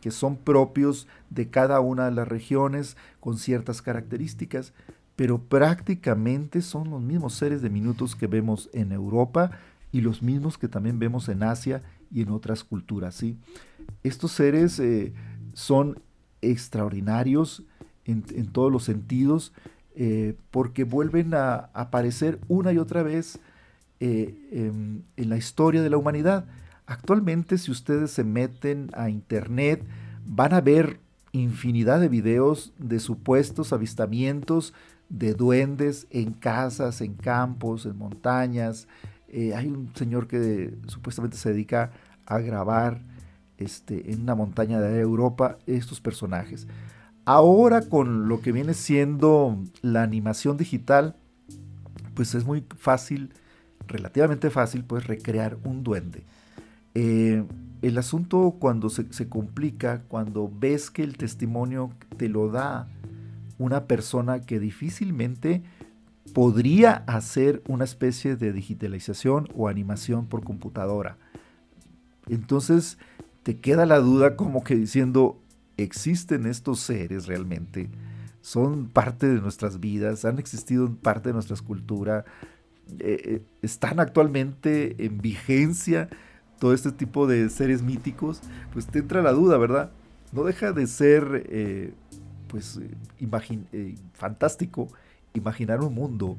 que 0.00 0.10
son 0.10 0.36
propios 0.36 1.06
de 1.30 1.48
cada 1.48 1.80
una 1.80 2.06
de 2.06 2.12
las 2.12 2.28
regiones 2.28 2.96
con 3.20 3.38
ciertas 3.38 3.82
características, 3.82 4.72
pero 5.16 5.38
prácticamente 5.38 6.62
son 6.62 6.90
los 6.90 7.02
mismos 7.02 7.34
seres 7.34 7.62
de 7.62 7.70
minutos 7.70 8.14
que 8.14 8.26
vemos 8.26 8.70
en 8.72 8.92
Europa 8.92 9.50
y 9.90 10.00
los 10.00 10.22
mismos 10.22 10.58
que 10.58 10.68
también 10.68 10.98
vemos 10.98 11.28
en 11.28 11.42
Asia 11.42 11.82
y 12.12 12.22
en 12.22 12.30
otras 12.30 12.62
culturas. 12.62 13.14
¿sí? 13.14 13.36
Estos 14.02 14.32
seres 14.32 14.78
eh, 14.78 15.12
son 15.54 16.00
extraordinarios 16.42 17.62
en, 18.04 18.22
todos 18.46 18.72
los 18.72 18.84
sentidos 18.84 19.52
eh, 19.94 20.34
porque 20.50 20.84
vuelven 20.84 21.34
a 21.34 21.70
aparecer 21.74 22.38
una 22.48 22.72
y 22.72 22.78
otra 22.78 23.02
vez 23.02 23.38
eh, 24.00 24.34
en 24.52 25.28
la 25.28 25.36
historia 25.36 25.82
de 25.82 25.90
la 25.90 25.98
humanidad. 25.98 26.46
Actualmente 26.86 27.58
si 27.58 27.70
ustedes 27.70 28.10
se 28.10 28.24
meten 28.24 28.90
a 28.94 29.10
internet 29.10 29.84
van 30.24 30.54
a 30.54 30.60
ver 30.60 31.00
infinidad 31.32 32.00
de 32.00 32.08
videos 32.08 32.72
de 32.78 33.00
supuestos 33.00 33.72
avistamientos 33.72 34.72
de 35.08 35.34
duendes 35.34 36.06
en 36.10 36.32
casas, 36.32 37.00
en 37.00 37.14
campos, 37.14 37.86
en 37.86 37.96
montañas, 37.98 38.86
Eh, 39.28 39.54
hay 39.54 39.66
un 39.66 39.94
señor 39.94 40.26
que 40.26 40.74
supuestamente 40.86 41.36
se 41.36 41.50
dedica 41.50 41.92
a 42.24 42.38
grabar 42.38 43.02
este, 43.58 44.12
en 44.12 44.22
una 44.22 44.34
montaña 44.34 44.80
de 44.80 45.00
Europa 45.00 45.58
estos 45.66 46.00
personajes. 46.00 46.66
Ahora 47.24 47.82
con 47.82 48.28
lo 48.28 48.40
que 48.40 48.52
viene 48.52 48.72
siendo 48.72 49.58
la 49.82 50.02
animación 50.02 50.56
digital, 50.56 51.16
pues 52.14 52.34
es 52.34 52.44
muy 52.44 52.64
fácil, 52.78 53.32
relativamente 53.86 54.50
fácil, 54.50 54.84
pues 54.84 55.06
recrear 55.06 55.58
un 55.64 55.84
duende. 55.84 56.24
Eh, 56.94 57.44
el 57.82 57.98
asunto 57.98 58.56
cuando 58.58 58.88
se, 58.90 59.12
se, 59.12 59.28
complica, 59.28 60.02
cuando 60.08 60.50
ves 60.52 60.90
que 60.90 61.04
el 61.04 61.16
testimonio 61.16 61.92
te 62.16 62.28
lo 62.28 62.50
da 62.50 62.88
una 63.58 63.84
persona 63.84 64.40
que 64.40 64.58
difícilmente 64.58 65.62
podría 66.32 67.04
hacer 67.06 67.62
una 67.68 67.84
especie 67.84 68.36
de 68.36 68.52
digitalización 68.52 69.48
o 69.54 69.68
animación 69.68 70.26
por 70.26 70.44
computadora. 70.44 71.18
Entonces 72.28 72.98
te 73.42 73.58
queda 73.58 73.86
la 73.86 73.98
duda 73.98 74.36
como 74.36 74.64
que 74.64 74.74
diciendo, 74.74 75.40
¿existen 75.76 76.46
estos 76.46 76.80
seres 76.80 77.26
realmente? 77.26 77.88
¿Son 78.40 78.88
parte 78.88 79.26
de 79.26 79.40
nuestras 79.40 79.80
vidas? 79.80 80.24
¿Han 80.24 80.38
existido 80.38 80.86
en 80.86 80.96
parte 80.96 81.30
de 81.30 81.32
nuestra 81.34 81.56
cultura? 81.56 82.24
Eh, 82.98 83.20
eh, 83.24 83.42
¿Están 83.62 84.00
actualmente 84.00 85.04
en 85.04 85.18
vigencia 85.18 86.08
todo 86.58 86.72
este 86.72 86.92
tipo 86.92 87.26
de 87.26 87.48
seres 87.50 87.82
míticos? 87.82 88.40
Pues 88.72 88.86
te 88.86 89.00
entra 89.00 89.22
la 89.22 89.32
duda, 89.32 89.58
¿verdad? 89.58 89.90
No 90.32 90.44
deja 90.44 90.72
de 90.72 90.86
ser 90.86 91.46
eh, 91.50 91.92
pues 92.48 92.80
fantástico 94.14 94.88
imaginar 95.34 95.80
un 95.80 95.94
mundo 95.94 96.36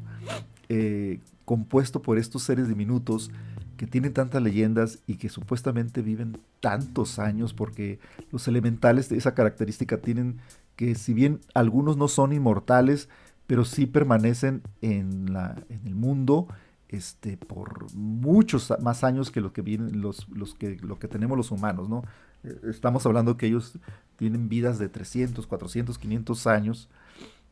compuesto 1.45 2.01
por 2.01 2.17
estos 2.19 2.43
seres 2.43 2.67
diminutos 2.67 3.31
que 3.80 3.88
tienen 3.88 4.12
tantas 4.12 4.44
leyendas 4.44 5.00
y 5.08 5.15
que 5.15 5.30
supuestamente 5.30 6.02
viven 6.02 6.38
tantos 6.60 7.18
años 7.18 7.54
porque 7.54 7.98
los 8.30 8.46
elementales 8.50 9.08
de 9.08 9.15
esa 9.15 9.34
característica 9.34 10.00
tienen 10.00 10.39
que 10.76 10.96
si 10.96 11.13
bien 11.13 11.39
algunos 11.54 11.96
no 11.96 12.10
son 12.10 12.34
inmortales, 12.34 13.08
pero 13.48 13.63
sí 13.63 13.86
permanecen 13.86 14.63
en, 14.82 15.32
la, 15.32 15.63
en 15.70 15.88
el 15.88 15.96
mundo 15.96 16.50
este, 16.89 17.38
por 17.38 17.94
muchos 17.96 18.74
más 18.82 19.06
años 19.06 19.32
que 19.32 19.39
lo 19.39 19.54
que 19.54 19.62
vienen 19.62 20.02
los, 20.02 20.28
los 20.28 20.56
que 20.56 20.76
lo 20.82 21.00
que 21.00 21.08
tenemos 21.08 21.38
los 21.38 21.52
humanos, 21.52 21.88
¿no? 21.88 22.04
Eh, 22.44 22.60
estamos 22.70 23.06
hablando 23.06 23.38
que 23.38 23.46
ellos 23.46 23.80
tienen 24.18 24.50
vidas 24.50 24.78
de 24.78 24.89
300, 24.89 25.48
400, 25.48 25.98
500 25.98 26.48
años. 26.48 26.89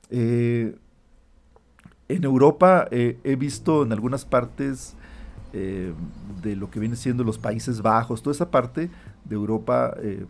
Eh, 0.10 0.76
en 2.10 2.24
Europa 2.26 2.90
eh, 2.92 3.18
he 3.24 3.38
visto 3.38 3.84
en 3.84 3.94
algunas 3.94 4.26
partes 4.26 4.98
eh, 5.54 5.94
de 6.42 6.56
lo 6.56 6.70
que 6.70 6.80
viene 6.80 6.96
siendo 6.96 7.24
los 7.24 7.38
Países 7.38 7.82
Bajos, 7.82 8.22
toda 8.22 8.34
esa 8.34 8.52
parte 8.52 8.90
de 9.26 9.36
Europa, 9.36 9.96
eh, 10.00 10.26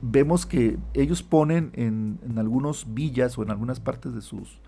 vemos 0.00 0.46
que 0.46 0.78
ellos 0.94 1.22
ponen 1.22 1.70
en, 1.74 2.18
algunas 2.36 2.92
villas 2.92 3.38
o 3.38 3.42
en 3.42 3.50
algunas 3.50 3.80
partes 3.80 4.14
de 4.14 4.20
sus, 4.20 4.58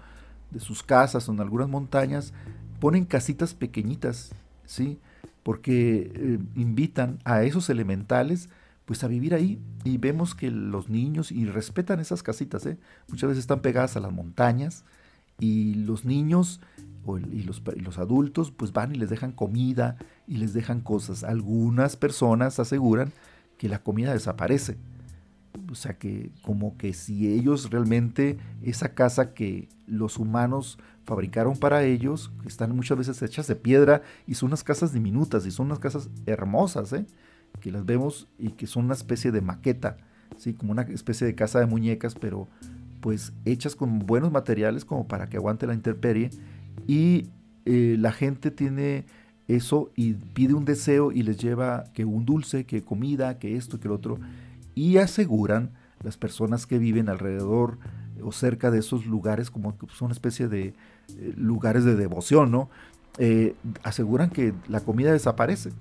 de 0.50 0.60
sus 0.60 0.82
casas 0.82 1.28
o 1.28 1.32
en 1.32 1.40
algunas 1.40 1.68
montañas, 1.68 2.32
ponen 2.80 3.04
casitas 3.04 3.54
pequeñitas, 3.54 4.34
¿sí? 4.64 4.98
Porque 5.42 6.38
invitan 6.54 7.18
a 7.24 7.42
esos 7.42 7.68
elementales 7.68 8.48
pues 8.84 9.02
a 9.02 9.08
vivir 9.08 9.34
ahí 9.34 9.60
y 9.82 9.98
vemos 9.98 10.34
que 10.34 10.50
los 10.50 10.88
niños 10.88 11.32
y 11.32 11.46
respetan 11.46 12.00
esas 12.00 12.22
casitas, 12.22 12.66
¿eh? 12.66 12.78
muchas 13.08 13.28
veces 13.28 13.42
están 13.42 13.60
pegadas 13.60 13.96
a 13.96 14.00
las 14.00 14.12
montañas, 14.12 14.84
y 15.38 15.74
los 15.74 16.04
niños 16.04 16.60
y, 17.32 17.42
los, 17.42 17.62
los, 17.76 17.98
adultos 17.98 18.50
pues 18.50 18.72
van 18.72 18.94
y 18.94 18.98
les 18.98 19.10
dejan 19.10 19.32
comida 19.32 19.96
y 20.26 20.38
les 20.38 20.54
dejan 20.54 20.80
cosas. 20.80 21.22
Algunas 21.22 21.96
personas 21.96 22.58
aseguran 22.58 23.12
que 23.58 23.68
la 23.68 23.82
comida 23.82 24.12
desaparece. 24.12 24.78
O 25.70 25.74
sea 25.74 25.98
que 25.98 26.30
como 26.42 26.76
que 26.76 26.92
si 26.94 27.28
ellos 27.28 27.70
realmente 27.70 28.38
esa 28.62 28.94
casa 28.94 29.34
que 29.34 29.68
los 29.86 30.18
humanos 30.18 30.78
fabricaron 31.04 31.56
para 31.56 31.84
ellos, 31.84 32.32
que 32.42 32.48
están 32.48 32.74
muchas 32.74 32.98
veces 32.98 33.20
hechas 33.22 33.46
de 33.46 33.56
piedra 33.56 34.02
y 34.26 34.34
son 34.34 34.48
unas 34.48 34.64
casas 34.64 34.92
diminutas 34.92 35.46
y 35.46 35.50
son 35.50 35.66
unas 35.66 35.78
casas 35.78 36.08
hermosas, 36.26 36.92
¿eh? 36.92 37.06
que 37.60 37.70
las 37.70 37.84
vemos 37.84 38.28
y 38.38 38.50
que 38.50 38.66
son 38.66 38.86
una 38.86 38.94
especie 38.94 39.30
de 39.30 39.40
maqueta, 39.40 39.98
¿sí? 40.36 40.54
como 40.54 40.72
una 40.72 40.82
especie 40.82 41.26
de 41.26 41.34
casa 41.34 41.60
de 41.60 41.66
muñecas, 41.66 42.14
pero 42.14 42.48
pues 43.04 43.34
hechas 43.44 43.76
con 43.76 43.98
buenos 43.98 44.32
materiales 44.32 44.86
como 44.86 45.06
para 45.06 45.26
que 45.28 45.36
aguante 45.36 45.66
la 45.66 45.74
intemperie 45.74 46.30
y 46.86 47.26
eh, 47.66 47.96
la 47.98 48.12
gente 48.12 48.50
tiene 48.50 49.04
eso 49.46 49.90
y 49.94 50.14
pide 50.14 50.54
un 50.54 50.64
deseo 50.64 51.12
y 51.12 51.22
les 51.22 51.36
lleva 51.36 51.84
que 51.92 52.06
un 52.06 52.24
dulce, 52.24 52.64
que 52.64 52.82
comida, 52.82 53.38
que 53.38 53.56
esto, 53.58 53.78
que 53.78 53.88
lo 53.88 53.96
otro 53.96 54.20
y 54.74 54.96
aseguran 54.96 55.72
las 56.02 56.16
personas 56.16 56.66
que 56.66 56.78
viven 56.78 57.10
alrededor 57.10 57.76
o 58.22 58.32
cerca 58.32 58.70
de 58.70 58.78
esos 58.78 59.04
lugares 59.04 59.50
como 59.50 59.76
son 59.92 60.06
una 60.06 60.12
especie 60.14 60.48
de 60.48 60.68
eh, 60.68 61.34
lugares 61.36 61.84
de 61.84 61.96
devoción, 61.96 62.50
¿no? 62.50 62.70
Eh, 63.18 63.54
aseguran 63.82 64.30
que 64.30 64.54
la 64.66 64.80
comida 64.80 65.12
desaparece. 65.12 65.72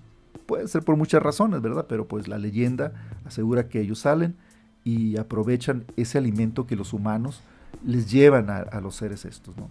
Puede 0.46 0.68
ser 0.68 0.84
por 0.84 0.98
muchas 0.98 1.24
razones, 1.24 1.62
¿verdad? 1.62 1.86
Pero 1.88 2.06
pues 2.06 2.28
la 2.28 2.38
leyenda 2.38 2.92
asegura 3.24 3.70
que 3.70 3.80
ellos 3.80 4.00
salen 4.00 4.36
y 4.84 5.18
aprovechan 5.18 5.86
ese 5.96 6.18
alimento 6.18 6.68
que 6.68 6.76
los 6.76 6.94
humanos 6.94 7.42
les 7.86 8.12
llevan 8.12 8.50
a, 8.50 8.80
los 8.82 8.96
seres 8.96 9.26
estos. 9.26 9.58
¿no? 9.58 9.70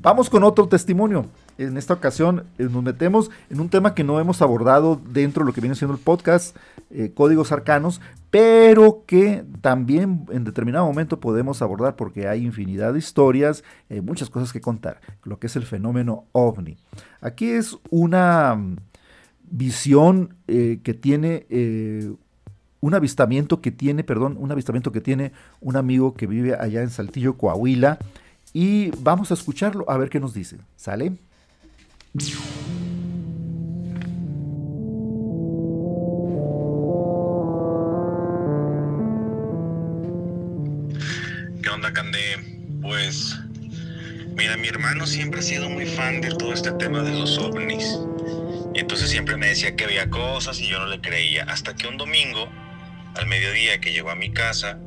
Vamos 0.00 0.28
con 0.28 0.42
otro 0.44 0.68
testimonio. 0.68 1.26
En 1.56 1.76
esta 1.76 1.94
ocasión 1.94 2.44
eh, 2.58 2.64
nos 2.64 2.82
metemos 2.82 3.30
en 3.48 3.60
un 3.60 3.68
tema 3.68 3.94
que 3.94 4.04
no 4.04 4.18
hemos 4.18 4.42
abordado 4.42 5.00
dentro 5.10 5.44
de 5.44 5.46
lo 5.46 5.54
que 5.54 5.60
viene 5.60 5.76
siendo 5.76 5.94
el 5.94 6.02
podcast, 6.02 6.56
eh, 6.90 7.12
códigos 7.14 7.52
arcanos, 7.52 8.00
pero 8.30 9.04
que 9.06 9.44
también 9.60 10.26
en 10.30 10.44
determinado 10.44 10.86
momento 10.86 11.20
podemos 11.20 11.62
abordar 11.62 11.94
porque 11.94 12.26
hay 12.26 12.44
infinidad 12.44 12.92
de 12.92 12.98
historias, 12.98 13.62
hay 13.88 14.00
muchas 14.00 14.30
cosas 14.30 14.52
que 14.52 14.60
contar, 14.60 15.00
lo 15.22 15.38
que 15.38 15.46
es 15.46 15.56
el 15.56 15.64
fenómeno 15.64 16.24
ovni. 16.32 16.76
Aquí 17.20 17.50
es 17.50 17.78
una 17.90 18.56
mm, 18.56 18.76
visión 19.44 20.34
eh, 20.48 20.80
que 20.82 20.94
tiene 20.94 21.46
un 22.84 22.92
avistamiento 22.92 23.62
que 23.62 23.70
tiene, 23.70 24.04
perdón, 24.04 24.36
un 24.38 24.52
avistamiento 24.52 24.92
que 24.92 25.00
tiene 25.00 25.32
un 25.62 25.76
amigo 25.76 26.12
que 26.12 26.26
vive 26.26 26.54
allá 26.54 26.82
en 26.82 26.90
Saltillo, 26.90 27.38
Coahuila. 27.38 27.98
Y 28.52 28.90
vamos 28.98 29.30
a 29.30 29.34
escucharlo 29.34 29.88
a 29.88 29.96
ver 29.96 30.10
qué 30.10 30.20
nos 30.20 30.34
dice. 30.34 30.58
¿Sale? 30.76 31.14
¿Qué 41.62 41.70
onda, 41.70 41.90
Cande? 41.94 42.18
Pues, 42.82 43.34
mira, 44.36 44.58
mi 44.58 44.68
hermano 44.68 45.06
siempre 45.06 45.40
ha 45.40 45.42
sido 45.42 45.70
muy 45.70 45.86
fan 45.86 46.20
de 46.20 46.28
todo 46.28 46.52
este 46.52 46.70
tema 46.72 47.00
de 47.00 47.18
los 47.18 47.38
ovnis. 47.38 47.98
Y 48.74 48.80
entonces 48.80 49.08
siempre 49.08 49.38
me 49.38 49.46
decía 49.46 49.74
que 49.74 49.84
había 49.84 50.10
cosas 50.10 50.60
y 50.60 50.68
yo 50.68 50.78
no 50.80 50.86
le 50.88 51.00
creía. 51.00 51.44
Hasta 51.44 51.74
que 51.74 51.88
un 51.88 51.96
domingo 51.96 52.46
al 53.14 53.26
mediodía 53.26 53.80
que 53.80 53.92
llegó 53.92 54.10
a 54.10 54.14
mi 54.14 54.32
casa, 54.32 54.78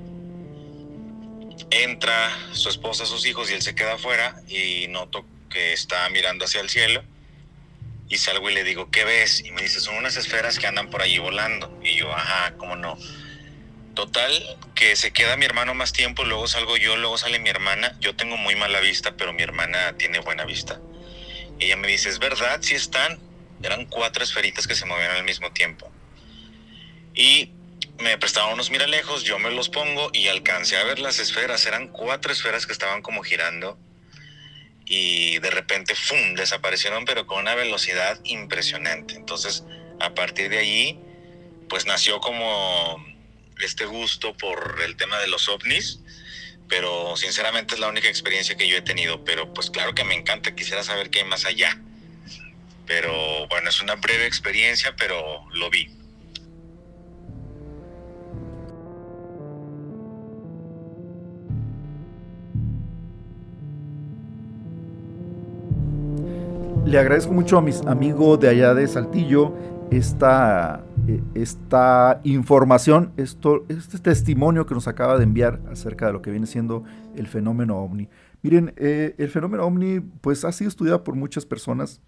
entra 1.70 2.32
su 2.54 2.70
esposa, 2.70 3.06
sus 3.06 3.26
hijos 3.26 3.50
y 3.50 3.54
él 3.54 3.62
se 3.62 3.76
queda 3.76 3.94
afuera 3.94 4.42
y 4.48 4.88
noto 4.90 5.26
que 5.50 5.74
está 5.74 6.10
mirando 6.10 6.46
hacia 6.46 6.62
el 6.62 6.70
cielo 6.70 7.04
y 8.10 8.18
salgo 8.18 8.50
y 8.50 8.54
le 8.54 8.64
digo, 8.64 8.90
¿qué 8.90 9.04
ves? 9.04 9.44
Y 9.44 9.52
me 9.52 9.62
dice, 9.62 9.80
son 9.80 9.96
unas 9.96 10.16
esferas 10.16 10.60
que 10.60 10.68
andan 10.68 10.90
por 10.90 11.02
allí 11.02 11.20
volando. 11.20 11.78
Y 11.84 11.96
yo, 11.98 12.14
ajá, 12.14 12.54
¿cómo 12.58 12.76
no? 12.76 12.98
Total, 13.96 14.32
que 14.76 14.96
se 14.96 15.12
queda 15.12 15.36
mi 15.38 15.46
hermano 15.46 15.74
más 15.74 15.92
tiempo, 15.92 16.24
luego 16.24 16.48
salgo 16.48 16.78
yo, 16.78 16.96
luego 16.96 17.18
sale 17.18 17.40
mi 17.40 17.50
hermana. 17.50 17.98
Yo 18.00 18.16
tengo 18.16 18.38
muy 18.38 18.56
mala 18.56 18.80
vista, 18.80 19.18
pero 19.18 19.34
mi 19.34 19.44
hermana 19.44 19.98
tiene 19.98 20.20
buena 20.20 20.46
vista. 20.46 20.80
Ella 21.60 21.76
me 21.76 21.88
dice, 21.88 22.10
¿es 22.10 22.20
verdad? 22.20 22.60
Sí 22.62 22.76
están. 22.76 23.20
Eran 23.62 23.86
cuatro 23.88 24.24
esferitas 24.24 24.68
que 24.68 24.76
se 24.76 24.86
movían 24.86 25.12
al 25.12 25.24
mismo 25.24 25.52
tiempo. 25.52 25.92
Y 27.14 27.52
me 28.00 28.18
prestaban 28.18 28.54
unos 28.54 28.70
miralejos, 28.70 29.24
yo 29.24 29.40
me 29.40 29.52
los 29.52 29.70
pongo 29.70 30.10
y 30.14 30.28
alcancé 30.28 30.78
a 30.78 30.84
ver 30.84 31.00
las 31.00 31.20
esferas. 31.20 31.66
Eran 31.66 31.88
cuatro 31.88 32.32
esferas 32.32 32.66
que 32.66 32.74
estaban 32.74 33.02
como 33.02 33.24
girando 33.24 33.78
y 34.86 35.40
de 35.40 35.50
repente, 35.50 35.96
¡fum!, 35.96 36.36
desaparecieron, 36.36 37.06
pero 37.06 37.28
con 37.28 37.40
una 37.40 37.56
velocidad 37.56 38.20
impresionante. 38.24 39.16
Entonces, 39.16 39.64
a 40.00 40.14
partir 40.14 40.50
de 40.50 40.60
allí, 40.60 41.00
pues 41.70 41.86
nació 41.86 42.20
como 42.20 43.04
este 43.62 43.86
gusto 43.86 44.36
por 44.38 44.80
el 44.86 44.96
tema 44.96 45.20
de 45.20 45.28
los 45.28 45.50
ovnis, 45.50 46.00
pero 46.70 47.18
sinceramente 47.18 47.74
es 47.74 47.80
la 47.80 47.88
única 47.88 48.08
experiencia 48.08 48.56
que 48.56 48.68
yo 48.68 48.78
he 48.78 48.82
tenido, 48.82 49.24
pero 49.26 49.54
pues 49.54 49.70
claro 49.70 49.94
que 49.96 50.04
me 50.04 50.16
encanta, 50.16 50.56
quisiera 50.56 50.84
saber 50.84 51.10
qué 51.10 51.20
hay 51.20 51.26
más 51.26 51.46
allá. 51.46 51.78
Pero 52.86 53.48
bueno, 53.48 53.70
es 53.70 53.82
una 53.82 53.96
breve 53.96 54.26
experiencia, 54.26 54.96
pero 54.96 55.46
lo 55.52 55.70
vi. 55.70 55.90
Le 66.88 66.98
agradezco 66.98 67.34
mucho 67.34 67.58
a 67.58 67.62
mis 67.62 67.82
amigos 67.82 68.40
de 68.40 68.48
allá 68.48 68.74
de 68.74 68.88
Saltillo 68.88 69.54
esta, 69.92 70.86
eh, 71.06 71.22
esta 71.34 72.22
información, 72.24 73.12
esto, 73.18 73.66
este 73.68 74.00
testimonio 74.00 74.66
que 74.66 74.74
nos 74.74 74.88
acaba 74.88 75.18
de 75.18 75.26
enviar 75.26 75.60
acerca 75.70 76.08
de 76.08 76.14
lo 76.14 76.22
que 76.22 76.32
viene 76.32 76.48
siendo 76.48 76.86
el 77.18 77.28
fenómeno 77.28 77.76
ovni. 77.76 78.08
Miren, 78.42 78.74
eh, 78.78 79.16
el 79.18 79.28
fenómeno 79.28 79.66
ovni 79.66 80.00
pues 80.00 80.46
ha 80.46 80.54
sido 80.54 80.70
estudiado 80.70 81.04
por 81.04 81.16
muchas 81.16 81.46
personas. 81.46 82.00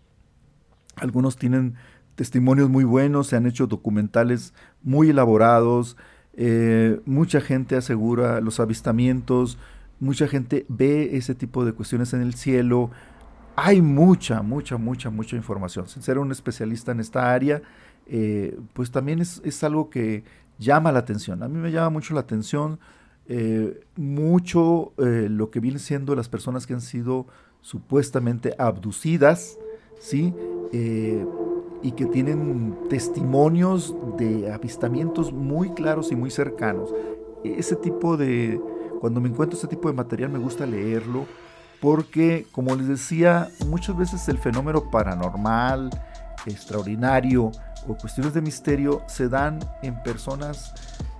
Algunos 0.95 1.35
tienen 1.35 1.75
testimonios 2.15 2.69
muy 2.69 2.85
buenos, 2.85 3.27
se 3.27 3.35
han 3.35 3.47
hecho 3.47 3.67
documentales 3.67 4.53
muy 4.81 5.09
elaborados, 5.09 5.97
eh, 6.35 7.01
mucha 7.03 7.41
gente 7.41 7.75
asegura 7.75 8.39
los 8.39 8.61
avistamientos, 8.61 9.57
mucha 9.99 10.29
gente 10.29 10.65
ve 10.69 11.17
ese 11.17 11.35
tipo 11.35 11.65
de 11.65 11.73
cuestiones 11.73 12.13
en 12.13 12.21
el 12.21 12.33
cielo. 12.33 12.91
Hay 13.61 13.81
mucha, 13.81 14.41
mucha, 14.41 14.77
mucha, 14.77 15.09
mucha 15.09 15.35
información. 15.35 15.85
Sin 15.89 16.01
ser 16.01 16.17
un 16.17 16.31
especialista 16.31 16.93
en 16.93 17.01
esta 17.01 17.33
área, 17.33 17.61
eh, 18.07 18.57
pues 18.71 18.89
también 18.89 19.19
es, 19.19 19.63
algo 19.65 19.89
que 19.89 20.23
llama 20.57 20.93
la 20.93 20.99
atención. 20.99 21.43
A 21.43 21.49
mí 21.49 21.57
me 21.57 21.69
llama 21.69 21.89
mucho 21.89 22.13
la 22.13 22.21
atención 22.21 22.79
eh, 23.27 23.81
mucho 23.97 24.93
lo 24.97 25.51
que 25.51 25.59
viene 25.59 25.77
siendo 25.77 26.15
las 26.15 26.29
personas 26.29 26.65
que 26.65 26.73
han 26.73 26.79
sido 26.79 27.27
supuestamente 27.61 28.55
abducidas, 28.57 29.57
¿sí? 29.99 30.33
y 30.71 31.91
que 31.91 32.05
tienen 32.05 32.77
testimonios 32.89 33.93
de 34.17 34.53
avistamientos 34.53 35.33
muy 35.33 35.71
claros 35.71 36.13
y 36.13 36.15
muy 36.15 36.31
cercanos. 36.31 36.93
Ese 37.43 37.75
tipo 37.75 38.15
de, 38.15 38.59
cuando 39.01 39.19
me 39.19 39.27
encuentro 39.27 39.57
ese 39.57 39.67
tipo 39.67 39.89
de 39.89 39.95
material 39.95 40.29
me 40.29 40.39
gusta 40.39 40.65
leerlo 40.65 41.25
porque, 41.81 42.45
como 42.51 42.75
les 42.75 42.87
decía, 42.87 43.49
muchas 43.67 43.97
veces 43.97 44.27
el 44.29 44.37
fenómeno 44.37 44.89
paranormal, 44.89 45.89
extraordinario 46.45 47.51
o 47.87 47.95
cuestiones 47.95 48.33
de 48.33 48.41
misterio 48.41 49.01
se 49.07 49.29
dan 49.29 49.59
en 49.81 50.01
personas 50.03 50.73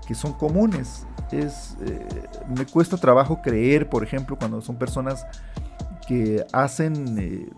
que 0.07 0.15
son 0.15 0.33
comunes. 0.33 1.05
Es, 1.31 1.77
eh, 1.85 2.07
me 2.47 2.65
cuesta 2.65 2.97
trabajo 2.97 3.41
creer, 3.41 3.87
por 3.89 4.03
ejemplo, 4.03 4.37
cuando 4.37 4.61
son 4.61 4.77
personas 4.77 5.25
que 6.07 6.43
hacen 6.51 7.17
eh, 7.19 7.49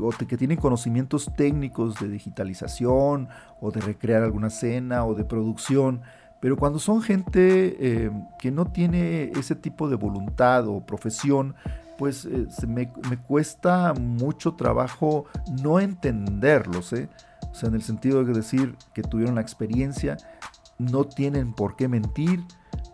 o 0.00 0.10
que 0.10 0.36
tienen 0.36 0.58
conocimientos 0.58 1.30
técnicos 1.36 1.98
de 2.00 2.08
digitalización 2.08 3.28
o 3.60 3.70
de 3.70 3.80
recrear 3.80 4.22
alguna 4.22 4.48
escena 4.48 5.04
o 5.04 5.14
de 5.14 5.24
producción, 5.24 6.02
pero 6.40 6.56
cuando 6.56 6.78
son 6.78 7.02
gente 7.02 7.76
eh, 7.78 8.10
que 8.38 8.50
no 8.50 8.66
tiene 8.66 9.30
ese 9.36 9.54
tipo 9.54 9.88
de 9.88 9.96
voluntad 9.96 10.66
o 10.66 10.84
profesión, 10.84 11.54
pues 12.00 12.24
eh, 12.24 12.46
me, 12.66 12.88
cuesta 13.26 13.92
mucho 13.92 14.54
trabajo 14.54 15.26
no 15.62 15.80
entenderlos, 15.80 16.94
¿eh? 16.94 17.10
En 17.62 17.74
el 17.74 17.82
sentido 17.82 18.24
de 18.24 18.32
decir 18.32 18.74
que 18.94 19.02
tuvieron 19.02 19.34
la 19.34 19.42
experiencia, 19.42 20.16
no 20.78 21.04
tienen 21.04 21.52
por 21.52 21.76
qué 21.76 21.88
mentir, 21.88 22.42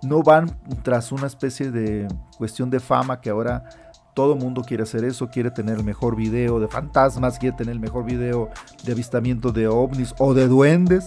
no 0.02 0.24
van 0.24 0.58
tras 0.82 1.12
una 1.12 1.28
especie 1.28 1.70
de 1.70 2.08
cuestión 2.36 2.68
de 2.68 2.80
fama 2.80 3.20
que 3.20 3.30
ahora 3.30 3.68
todo 4.12 4.34
mundo 4.34 4.62
quiere 4.62 4.82
hacer 4.82 5.04
eso, 5.04 5.30
quiere 5.30 5.52
tener 5.52 5.76
el 5.76 5.84
mejor 5.84 6.16
video 6.16 6.58
de 6.58 6.66
fantasmas, 6.66 7.38
quiere 7.38 7.56
tener 7.56 7.74
el 7.74 7.80
mejor 7.80 8.06
video 8.06 8.50
de 8.82 8.90
avistamiento 8.90 9.52
de 9.52 9.68
ovnis 9.68 10.16
o 10.18 10.34
de 10.34 10.48
duendes 10.48 11.06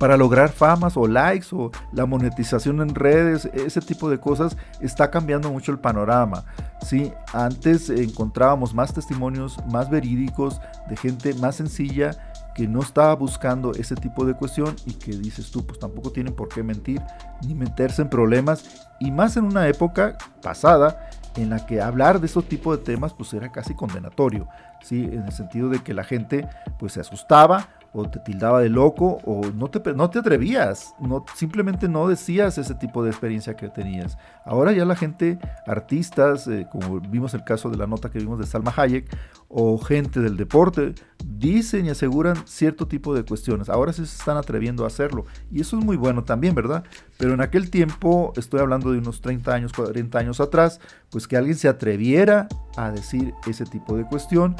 para 0.00 0.16
lograr 0.16 0.48
famas 0.48 0.96
o 0.96 1.06
likes 1.06 1.48
o 1.52 1.70
la 1.92 2.06
monetización 2.06 2.80
en 2.80 2.94
redes, 2.94 3.44
ese 3.52 3.82
tipo 3.82 4.08
de 4.08 4.18
cosas 4.18 4.56
está 4.80 5.10
cambiando 5.10 5.52
mucho 5.52 5.72
el 5.72 5.78
panorama. 5.78 6.46
¿sí? 6.82 7.12
Antes 7.34 7.90
encontrábamos 7.90 8.72
más 8.72 8.94
testimonios 8.94 9.58
más 9.70 9.90
verídicos 9.90 10.58
de 10.88 10.96
gente 10.96 11.34
más 11.34 11.56
sencilla 11.56 12.12
que 12.54 12.66
no 12.66 12.80
estaba 12.80 13.14
buscando 13.14 13.72
ese 13.72 13.94
tipo 13.94 14.24
de 14.24 14.32
cuestión 14.32 14.74
y 14.86 14.94
que 14.94 15.12
dices 15.12 15.50
tú, 15.50 15.66
pues 15.66 15.78
tampoco 15.78 16.10
tienen 16.10 16.34
por 16.34 16.48
qué 16.48 16.62
mentir 16.62 17.02
ni 17.42 17.54
meterse 17.54 18.00
en 18.00 18.08
problemas 18.08 18.88
y 19.00 19.10
más 19.10 19.36
en 19.36 19.44
una 19.44 19.68
época 19.68 20.16
pasada 20.42 21.10
en 21.36 21.50
la 21.50 21.66
que 21.66 21.82
hablar 21.82 22.20
de 22.20 22.26
esos 22.26 22.48
tipos 22.48 22.78
de 22.78 22.84
temas 22.84 23.12
pues 23.12 23.34
era 23.34 23.52
casi 23.52 23.74
condenatorio, 23.74 24.48
¿sí? 24.82 25.04
en 25.04 25.24
el 25.24 25.32
sentido 25.32 25.68
de 25.68 25.80
que 25.80 25.92
la 25.92 26.04
gente 26.04 26.48
pues 26.78 26.94
se 26.94 27.00
asustaba 27.00 27.68
o 27.92 28.08
te 28.08 28.20
tildaba 28.20 28.60
de 28.60 28.68
loco 28.68 29.18
o 29.24 29.50
no 29.54 29.68
te, 29.68 29.94
no 29.94 30.10
te 30.10 30.20
atrevías, 30.20 30.94
no, 31.00 31.24
simplemente 31.34 31.88
no 31.88 32.06
decías 32.06 32.56
ese 32.58 32.74
tipo 32.74 33.02
de 33.02 33.10
experiencia 33.10 33.56
que 33.56 33.68
tenías. 33.68 34.16
Ahora 34.44 34.72
ya 34.72 34.84
la 34.84 34.96
gente, 34.96 35.38
artistas, 35.66 36.46
eh, 36.46 36.66
como 36.70 37.00
vimos 37.00 37.34
el 37.34 37.44
caso 37.44 37.68
de 37.70 37.76
la 37.76 37.86
nota 37.86 38.10
que 38.10 38.18
vimos 38.18 38.38
de 38.38 38.46
Salma 38.46 38.72
Hayek, 38.76 39.08
o 39.48 39.78
gente 39.78 40.20
del 40.20 40.36
deporte, 40.36 40.94
dicen 41.24 41.86
y 41.86 41.90
aseguran 41.90 42.36
cierto 42.46 42.86
tipo 42.86 43.14
de 43.14 43.24
cuestiones. 43.24 43.68
Ahora 43.68 43.92
sí 43.92 44.06
se 44.06 44.16
están 44.16 44.36
atreviendo 44.36 44.84
a 44.84 44.86
hacerlo 44.86 45.26
y 45.50 45.60
eso 45.60 45.76
es 45.76 45.84
muy 45.84 45.96
bueno 45.96 46.22
también, 46.22 46.54
¿verdad? 46.54 46.84
Pero 47.18 47.34
en 47.34 47.40
aquel 47.40 47.68
tiempo, 47.70 48.32
estoy 48.36 48.60
hablando 48.60 48.92
de 48.92 48.98
unos 48.98 49.20
30 49.20 49.52
años, 49.52 49.72
40 49.72 50.16
años 50.16 50.40
atrás, 50.40 50.80
pues 51.10 51.26
que 51.26 51.36
alguien 51.36 51.56
se 51.56 51.68
atreviera 51.68 52.46
a 52.76 52.92
decir 52.92 53.34
ese 53.48 53.64
tipo 53.64 53.96
de 53.96 54.04
cuestión, 54.04 54.54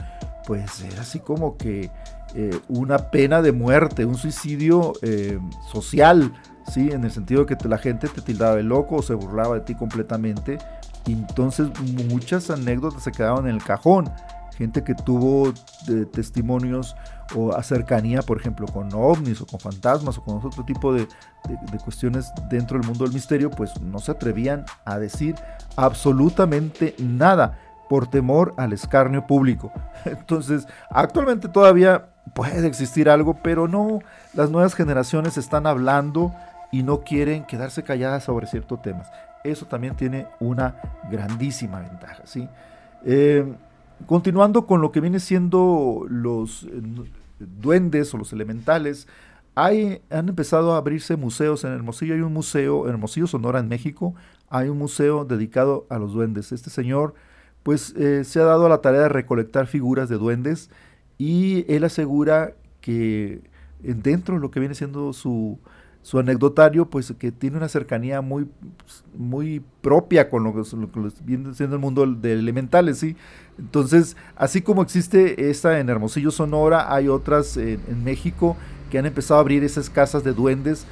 pues 0.46 0.82
era 0.82 1.02
así 1.02 1.20
como 1.20 1.56
que 1.56 1.90
eh, 2.34 2.58
una 2.68 3.10
pena 3.10 3.42
de 3.42 3.52
muerte, 3.52 4.04
un 4.04 4.16
suicidio 4.16 4.92
eh, 5.02 5.38
social, 5.72 6.32
¿sí? 6.72 6.90
En 6.90 7.04
el 7.04 7.10
sentido 7.10 7.44
de 7.44 7.56
que 7.56 7.68
la 7.68 7.78
gente 7.78 8.08
te 8.08 8.20
tildaba 8.20 8.56
de 8.56 8.62
loco 8.62 8.96
o 8.96 9.02
se 9.02 9.14
burlaba 9.14 9.56
de 9.56 9.60
ti 9.62 9.74
completamente. 9.74 10.58
Y 11.06 11.12
entonces 11.12 11.68
muchas 12.08 12.50
anécdotas 12.50 13.02
se 13.02 13.12
quedaban 13.12 13.46
en 13.48 13.56
el 13.56 13.64
cajón. 13.64 14.10
Gente 14.56 14.84
que 14.84 14.94
tuvo 14.94 15.54
testimonios 16.12 16.94
o 17.34 17.60
cercanía, 17.62 18.20
por 18.20 18.38
ejemplo, 18.38 18.66
con 18.66 18.90
ovnis 18.92 19.40
o 19.40 19.46
con 19.46 19.58
fantasmas 19.58 20.18
o 20.18 20.22
con 20.22 20.36
otro 20.36 20.64
tipo 20.64 20.92
de, 20.92 21.08
de, 21.48 21.78
cuestiones 21.78 22.30
dentro 22.50 22.78
del 22.78 22.86
mundo 22.86 23.04
del 23.04 23.14
misterio, 23.14 23.50
pues 23.50 23.80
no 23.80 23.98
se 23.98 24.10
atrevían 24.10 24.66
a 24.84 24.98
decir 24.98 25.36
absolutamente 25.76 26.94
nada 26.98 27.58
por 27.88 28.06
temor 28.06 28.54
al 28.56 28.72
escarnio 28.72 29.26
público. 29.26 29.72
Entonces, 30.04 30.66
actualmente 30.90 31.48
todavía 31.48 32.10
puede 32.34 32.66
existir 32.66 33.08
algo, 33.08 33.34
pero 33.42 33.68
no, 33.68 34.00
las 34.34 34.50
nuevas 34.50 34.74
generaciones 34.74 35.36
están 35.36 35.66
hablando 35.66 36.32
y 36.72 36.82
no 36.82 37.00
quieren 37.00 37.44
quedarse 37.44 37.82
calladas 37.82 38.24
sobre 38.24 38.46
ciertos 38.46 38.80
temas. 38.82 39.10
Eso 39.42 39.66
también 39.66 39.96
tiene 39.96 40.26
una 40.38 40.76
grandísima 41.10 41.80
ventaja. 41.80 42.22
¿sí? 42.24 42.48
Eh, 43.04 43.44
continuando 44.06 44.66
con 44.66 44.80
lo 44.80 44.92
que 44.92 45.00
viene 45.00 45.20
siendo 45.20 46.04
los 46.08 46.64
eh, 46.64 46.82
duendes 47.38 48.12
o 48.14 48.18
los 48.18 48.32
elementales, 48.32 49.08
hay, 49.54 50.02
han 50.10 50.28
empezado 50.28 50.74
a 50.74 50.76
abrirse 50.76 51.16
museos. 51.16 51.64
En 51.64 51.72
Hermosillo 51.72 52.14
hay 52.14 52.20
un 52.20 52.32
museo, 52.32 52.84
en 52.84 52.90
Hermosillo, 52.90 53.26
Sonora, 53.26 53.58
en 53.58 53.68
México, 53.68 54.14
hay 54.48 54.68
un 54.68 54.78
museo 54.78 55.24
dedicado 55.24 55.86
a 55.90 55.98
los 55.98 56.12
duendes. 56.12 56.52
Este 56.52 56.70
señor, 56.70 57.14
pues, 57.62 57.94
eh, 57.96 58.24
se 58.24 58.40
ha 58.40 58.44
dado 58.44 58.66
a 58.66 58.68
la 58.68 58.80
tarea 58.80 59.02
de 59.02 59.08
recolectar 59.08 59.66
figuras 59.66 60.08
de 60.08 60.18
duendes 60.18 60.70
y 61.20 61.66
él 61.68 61.84
asegura 61.84 62.54
que 62.80 63.42
dentro 63.82 64.36
de 64.36 64.40
lo 64.40 64.50
que 64.50 64.58
viene 64.58 64.74
siendo 64.74 65.12
su, 65.12 65.58
su 66.00 66.18
anecdotario, 66.18 66.88
pues 66.88 67.12
que 67.18 67.30
tiene 67.30 67.58
una 67.58 67.68
cercanía 67.68 68.22
muy, 68.22 68.48
muy 69.14 69.62
propia 69.82 70.30
con 70.30 70.44
lo 70.44 70.54
que, 70.54 70.62
viene 71.22 71.52
siendo 71.52 71.76
el 71.76 71.82
mundo 71.82 72.06
de 72.06 72.32
elementales, 72.32 73.00
¿sí? 73.00 73.16
Entonces, 73.58 74.16
así 74.34 74.62
como 74.62 74.80
existe 74.80 75.50
esta 75.50 75.78
en 75.78 75.90
Hermosillo, 75.90 76.30
Sonora, 76.30 76.90
hay 76.90 77.08
otras 77.08 77.58
en, 77.58 78.02
México 78.02 78.56
que 78.90 78.98
han 78.98 79.04
empezado 79.04 79.36
a 79.36 79.42
abrir 79.42 79.62
esas 79.62 79.90
casas 79.90 80.24
de 80.24 80.32
duendes 80.32 80.86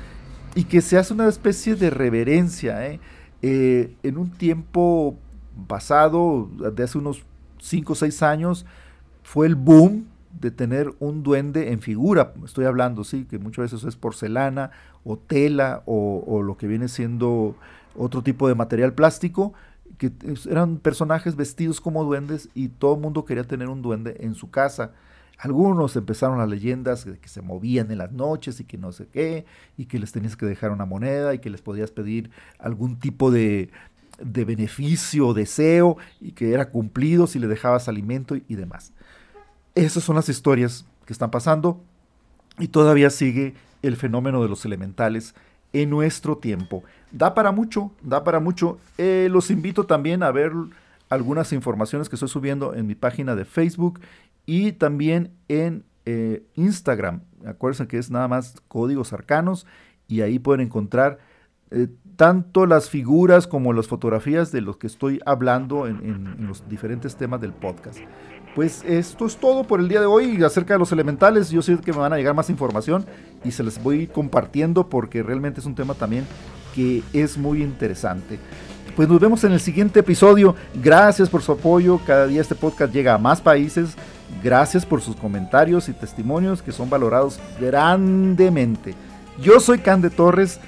y 0.55 0.65
que 0.65 0.83
se 0.83 0.99
hace 0.99 1.15
una 1.15 1.27
especie 1.27 1.75
de 1.75 1.89
reverencia, 1.89 2.87
¿eh? 2.87 3.01
Eh, 3.41 3.97
en 4.03 4.19
un 4.19 4.31
tiempo 4.31 5.17
pasado, 5.67 6.51
de 6.75 6.83
hace 6.83 6.99
unos 6.99 7.25
5 7.63 7.95
o 7.95 7.97
6 7.97 8.23
años, 8.23 8.67
fue 9.23 9.47
el 9.47 9.55
boom 9.55 10.07
de 10.41 10.51
tener 10.51 10.93
un 11.01 11.23
duende 11.23 11.73
en 11.73 11.81
figura, 11.81 12.33
estoy 12.45 12.65
hablando, 12.65 13.05
sí, 13.05 13.25
que 13.25 13.39
muchas 13.39 13.73
veces 13.73 13.87
es 13.87 13.97
porcelana 13.97 14.71
o 15.05 15.17
tela 15.17 15.83
o, 15.87 16.43
lo 16.43 16.57
que 16.57 16.67
viene 16.67 16.89
siendo 16.89 17.57
otro 17.97 18.23
tipo 18.23 18.49
de 18.49 18.55
material 18.55 18.93
plástico, 18.93 19.53
que 19.97 20.13
eran 20.49 20.79
personajes 20.79 21.35
vestidos 21.35 21.81
como 21.81 22.05
duendes 22.05 22.49
y 22.55 22.69
todo 22.69 22.95
el 22.95 23.01
mundo 23.01 23.25
quería 23.25 23.45
tener 23.45 23.69
un 23.69 23.83
duende 23.83 24.17
en 24.21 24.35
su 24.35 24.51
casa. 24.51 24.93
Algunos 25.39 25.97
empezaron 25.97 26.39
las 26.39 26.49
leyendas 26.49 27.05
de 27.05 27.19
que 27.19 27.29
se 27.29 27.43
movían 27.43 27.91
en 27.91 27.99
las 27.99 28.13
noches 28.13 28.61
y 28.61 28.65
que 28.65 28.77
no 28.77 28.93
sé 28.93 29.07
qué, 29.13 29.47
y 29.77 29.87
que 29.87 29.99
les 29.99 30.13
tenías 30.13 30.37
que 30.37 30.47
dejar 30.47 30.71
una 30.73 30.85
moneda 30.85 31.35
y 31.35 31.39
que 31.39 31.51
les 31.51 31.63
podías 31.63 31.91
pedir 31.91 32.31
algún 32.59 32.99
tipo 32.99 33.31
de, 33.31 33.71
de 34.21 34.45
beneficio 34.45 35.29
o 35.29 35.35
deseo 35.35 35.97
y 36.21 36.33
que 36.33 36.53
era 36.53 36.71
cumplido 36.71 37.27
si 37.27 37.39
le 37.39 37.47
dejabas 37.47 37.89
alimento 37.89 38.37
y 38.37 38.55
demás. 38.55 38.93
Esas 39.79 40.03
son 40.03 40.17
las 40.17 40.29
historias 40.29 40.85
que 41.07 41.13
están 41.13 41.31
pasando 41.31 41.81
y 42.59 42.69
todavía 42.69 43.11
sigue 43.11 43.55
el 43.83 43.97
fenómeno 43.97 44.43
de 44.43 44.49
los 44.49 44.65
elementales 44.65 45.35
en 45.73 45.91
nuestro 45.91 46.39
tiempo. 46.39 46.83
Da 47.13 47.35
para 47.35 47.53
mucho, 47.53 47.93
da 48.03 48.25
para 48.25 48.41
mucho. 48.41 48.79
Eh, 48.99 49.29
los 49.31 49.51
invito 49.51 49.85
también 49.85 50.23
a 50.23 50.31
ver 50.31 50.53
algunas 51.09 51.53
informaciones 51.53 52.09
que 52.09 52.17
estoy 52.17 52.29
subiendo 52.29 52.75
en 52.75 52.87
mi 52.87 52.95
página 52.95 53.35
de 53.35 53.45
Facebook 53.45 54.01
y 54.47 54.73
también 54.73 55.33
en 55.49 55.85
eh, 56.07 56.43
Instagram. 56.55 57.23
Acuérdense 57.47 57.87
que 57.87 57.99
es 57.99 58.11
nada 58.11 58.29
más 58.29 58.61
códigos 58.69 59.13
arcanos 59.13 59.67
y 60.09 60.23
ahí 60.23 60.39
pueden 60.39 60.63
encontrar 60.63 61.19
eh, 61.71 61.89
tanto 62.17 62.67
las 62.67 62.91
figuras 62.91 63.47
como 63.47 63.73
las 63.73 63.87
fotografías 63.87 64.51
de 64.51 64.61
los 64.61 64.79
que 64.79 64.87
estoy 64.87 65.21
hablando 65.25 65.87
en, 65.87 66.47
los 66.47 66.69
diferentes 66.69 67.15
temas 67.17 67.41
del 67.41 67.53
podcast. 67.53 67.99
Pues 68.55 68.83
esto 68.85 69.27
es 69.27 69.37
todo 69.37 69.65
por 69.65 69.81
el 69.81 69.89
día 69.89 70.01
de 70.01 70.07
hoy 70.07 70.43
acerca 70.43 70.75
de 70.75 70.79
los 70.79 70.91
elementales. 70.93 71.51
Yo 71.51 71.63
sé 71.63 71.77
que 71.79 71.93
me 71.93 71.99
van 71.99 72.13
a 72.13 72.17
llegar 72.17 72.35
más 72.35 72.51
información 72.51 73.07
y 73.45 73.53
se 73.53 73.63
les 73.63 73.83
voy 73.83 74.07
compartiendo 74.07 74.89
porque 74.89 75.23
realmente 75.23 75.61
es 75.61 75.67
un 75.67 75.75
tema 75.75 75.95
también 75.95 76.27
que 76.75 77.03
es 77.13 77.39
muy 77.39 77.63
interesante. 77.63 78.39
Pues 78.97 79.09
nos 79.09 79.21
vemos 79.21 79.45
en 79.45 79.53
el 79.53 79.61
siguiente 79.61 80.01
episodio. 80.01 80.57
Gracias 80.75 81.29
por 81.29 81.43
su 81.43 81.53
apoyo. 81.53 82.01
Cada 82.05 82.27
día 82.27 82.41
este 82.41 82.57
podcast 82.57 82.93
llega 82.93 83.15
a 83.15 83.19
más 83.19 83.41
países. 83.41 83.95
Gracias 84.43 84.85
por 84.85 85.01
sus 85.01 85.15
comentarios 85.15 85.89
y 85.89 85.93
testimonios 85.93 86.63
que 86.63 86.73
son 86.73 86.91
valorados 86.91 87.39
grandemente. 87.61 88.95
Yo 89.41 89.61
soy 89.61 89.79
Cande 89.79 90.11
Torres 90.11 90.59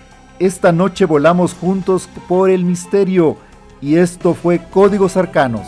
esta 0.40 0.72
noche 0.72 1.04
volamos 1.04 1.52
juntos 1.52 2.08
por 2.26 2.48
el 2.48 2.64
misterio 2.64 3.36
y 3.82 3.96
esto 3.96 4.32
fue 4.32 4.58
Códigos 4.70 5.18
Arcanos. 5.18 5.66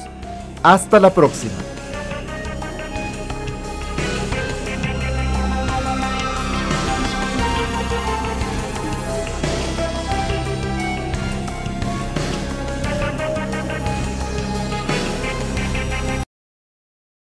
Hasta 0.62 0.98
la 0.98 1.12
próxima. 1.12 1.71